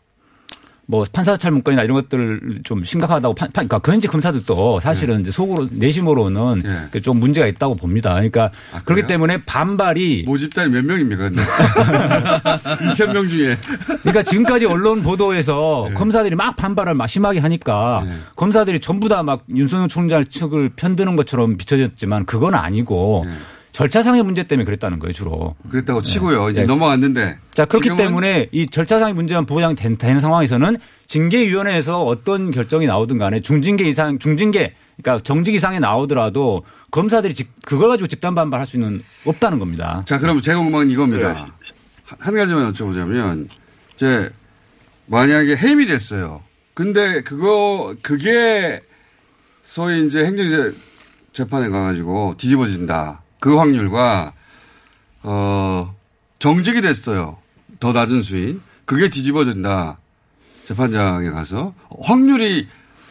뭐 0.92 1.06
판사찰 1.14 1.52
문건이나 1.52 1.84
이런 1.84 1.94
것들을 2.02 2.62
좀 2.64 2.84
심각하다고 2.84 3.36
판, 3.36 3.50
판- 3.50 3.68
그러니까 3.68 3.78
그런지 3.78 4.08
검사들도 4.08 4.80
사실은 4.80 5.22
이제 5.22 5.30
속으로 5.30 5.68
내심으로는 5.72 6.64
그좀 6.90 7.20
문제가 7.20 7.46
있다고 7.46 7.76
봅니다. 7.76 8.16
그러니까 8.16 8.50
그렇기 8.86 9.04
때문에 9.06 9.44
반발이 9.46 10.24
모집단이 10.26 10.72
몇 10.72 10.84
명입니까? 10.84 11.30
근데? 11.30 11.44
2천 12.92 13.14
명 13.14 13.28
중에. 13.28 13.56
그러니까 14.02 14.24
지금까지 14.24 14.66
언론 14.66 15.04
보도에서 15.04 15.90
검사들이 15.94 16.36
막 16.36 16.56
반발을 16.56 16.96
막 16.96 17.08
심하게 17.08 17.40
하니까 17.40 18.04
검사들이 18.36 18.80
전부 18.80 19.08
다 19.08 19.20
막 19.22 19.44
윤석열 19.54 19.90
총장 19.90 20.26
측을 20.26 20.70
편드는 20.76 21.16
것처럼 21.18 21.58
비춰졌지만 21.58 22.26
그건 22.26 22.56
아니고 22.56 23.26
절차상의 23.72 24.24
문제 24.24 24.44
때문에 24.44 24.66
그랬다는 24.66 25.00
거예요 25.00 25.14
주로. 25.14 25.56
그랬다고 25.70 26.02
치고요. 26.02 26.50
이제 26.50 26.62
네. 26.62 26.68
넘어갔는데 26.68 27.38
자 27.54 27.66
그렇기 27.66 27.96
때문에 27.96 28.50
이 28.52 28.68
절차상의 28.68 29.14
문제만 29.14 29.46
보장된 29.46 29.98
되는 29.98 30.20
상황에서는 30.20 30.78
징계위원회에서 31.08 32.04
어떤 32.04 32.52
결정이 32.52 32.88
나오든 32.88 33.18
간에 33.18 33.42
중징계 33.42 33.88
이상 33.88 34.20
중징계 34.20 34.74
그러니까 35.02 35.24
정직 35.24 35.54
이상에 35.56 35.80
나오더라도 35.80 36.64
검사들이 36.92 37.34
직- 37.34 37.52
그걸 37.66 37.90
가지고 37.90 38.08
집단 38.08 38.36
반발할 38.36 38.68
수 38.68 38.76
있는 38.78 39.02
없다는 39.26 39.60
겁니다. 39.60 40.04
자, 40.06 40.20
그럼 40.20 40.42
제가 40.42 40.58
궁금한 40.58 40.88
건 40.88 40.92
이겁니다. 40.92 41.48
한 42.04 42.34
가지만 42.34 42.74
여쭤보자면, 42.74 43.48
이제, 43.94 44.30
만약에 45.06 45.56
해임이 45.56 45.86
됐어요. 45.86 46.42
근데 46.74 47.22
그거, 47.22 47.96
그게, 48.02 48.82
소위 49.64 50.06
이제 50.08 50.26
행정재 50.26 50.76
재판에 51.32 51.70
가가지고 51.70 52.36
뒤집어진다. 52.38 53.22
그 53.40 53.56
확률과, 53.58 54.34
어, 55.24 55.96
정직이 56.40 56.82
됐어요. 56.82 57.38
더 57.80 57.92
낮은 57.94 58.22
수인. 58.22 58.62
그게 58.86 59.10
뒤집어진다. 59.10 59.98
재판장에 60.66 61.30
가서. 61.32 61.74
확률이 62.02 62.68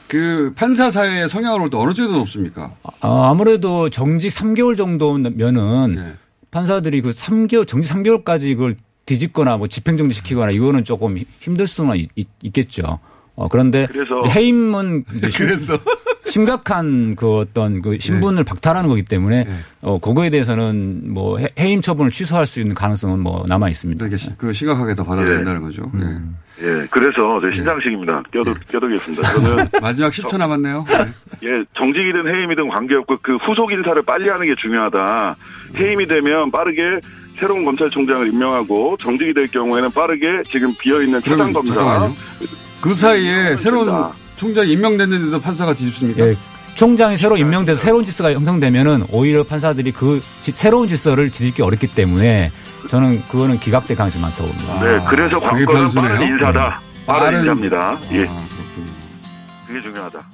그 0.06 0.52
판사 0.56 0.90
사회의 0.90 1.28
성향으로 1.28 1.62
볼때 1.64 1.76
어느 1.76 1.92
더 1.92 2.12
높습니까? 2.18 2.74
아, 3.00 3.30
아무래도 3.30 3.90
정직 3.90 4.28
3개월 4.30 4.76
정도면은 4.76 5.94
네. 5.94 6.14
판사들이 6.50 7.02
그 7.02 7.10
3개월 7.10 7.66
정직 7.66 7.92
3개월까지 7.94 8.44
이걸 8.44 8.74
뒤집거나 9.06 9.56
뭐 9.58 9.66
집행정지 9.68 10.14
시키거나 10.14 10.50
이거는 10.52 10.84
조금 10.84 11.16
힘들 11.40 11.66
수는 11.66 11.96
있, 12.16 12.28
겠죠 12.52 13.00
어, 13.34 13.48
그런데 13.48 13.86
그래서- 13.90 14.22
해임은 14.28 15.04
이제 15.16 15.30
심- 15.30 15.46
그래서 15.46 15.78
심각한 16.28 17.16
그 17.16 17.38
어떤 17.38 17.82
그 17.82 17.98
신분을 17.98 18.44
박탈하는 18.44 18.88
거기 18.88 19.02
때문에 19.02 19.46
어 19.82 19.98
그거에 19.98 20.30
대해서는 20.30 21.12
뭐 21.12 21.38
해- 21.38 21.48
해임 21.58 21.80
처분을 21.80 22.10
취소할 22.10 22.46
수 22.46 22.60
있는 22.60 22.74
가능성은 22.74 23.20
뭐 23.20 23.44
남아 23.48 23.68
있습니다. 23.70 24.04
그 24.36 24.52
심각하게 24.52 24.94
더 24.94 25.04
받아야 25.04 25.26
된다는 25.26 25.62
거죠. 25.62 25.90
네. 25.94 26.04
예, 26.60 26.86
그래서 26.90 27.40
제 27.40 27.54
신상식입니다. 27.54 28.22
껴도, 28.32 28.52
껴두겠습니다. 28.68 29.22
저는 29.32 29.68
마지막 29.80 30.10
10초 30.10 30.36
남았네요. 30.38 30.84
예, 31.44 31.48
정직이든 31.76 32.26
해임이든 32.34 32.68
관계없고 32.68 33.16
그 33.22 33.36
후속 33.36 33.70
인사를 33.70 34.02
빨리 34.02 34.28
하는 34.28 34.44
게 34.46 34.54
중요하다. 34.60 35.36
해임이 35.78 36.08
되면 36.08 36.50
빠르게 36.50 36.82
새로운 37.38 37.64
검찰총장을 37.64 38.26
임명하고 38.26 38.96
정직이 38.98 39.32
될 39.32 39.46
경우에는 39.46 39.92
빠르게 39.92 40.26
지금 40.46 40.74
비어 40.80 41.00
있는 41.00 41.20
차장 41.22 41.52
검사. 41.52 42.08
그 42.80 42.92
사이에 42.92 43.56
새로운 43.56 43.88
총장 44.38 44.66
임명됐는데도 44.68 45.40
판사가 45.40 45.74
뒤집습니까? 45.74 46.24
예, 46.28 46.34
총장이 46.74 47.16
새로 47.16 47.36
임명돼서 47.36 47.78
새로운 47.80 48.04
질서가 48.04 48.32
형성되면은 48.32 49.04
오히려 49.10 49.42
판사들이 49.42 49.90
그 49.92 50.22
지- 50.42 50.52
새로운 50.52 50.88
질서를 50.88 51.30
뒤집기 51.30 51.60
어렵기 51.62 51.88
때문에 51.88 52.52
저는 52.88 53.22
그거는 53.28 53.58
기각될 53.58 53.96
가능성이 53.96 54.22
많다고 54.22 54.48
봅니다. 54.50 54.80
네, 54.84 55.04
그래서 55.08 55.40
그게 55.40 55.64
관건은. 55.64 55.88
빠른 55.94 56.22
인사다. 56.28 56.80
빠른 57.04 57.24
빠른- 57.24 57.40
인사입니다. 57.40 57.98
예. 58.12 58.24
아, 58.28 58.44
그게 59.66 59.82
중요하다. 59.82 60.24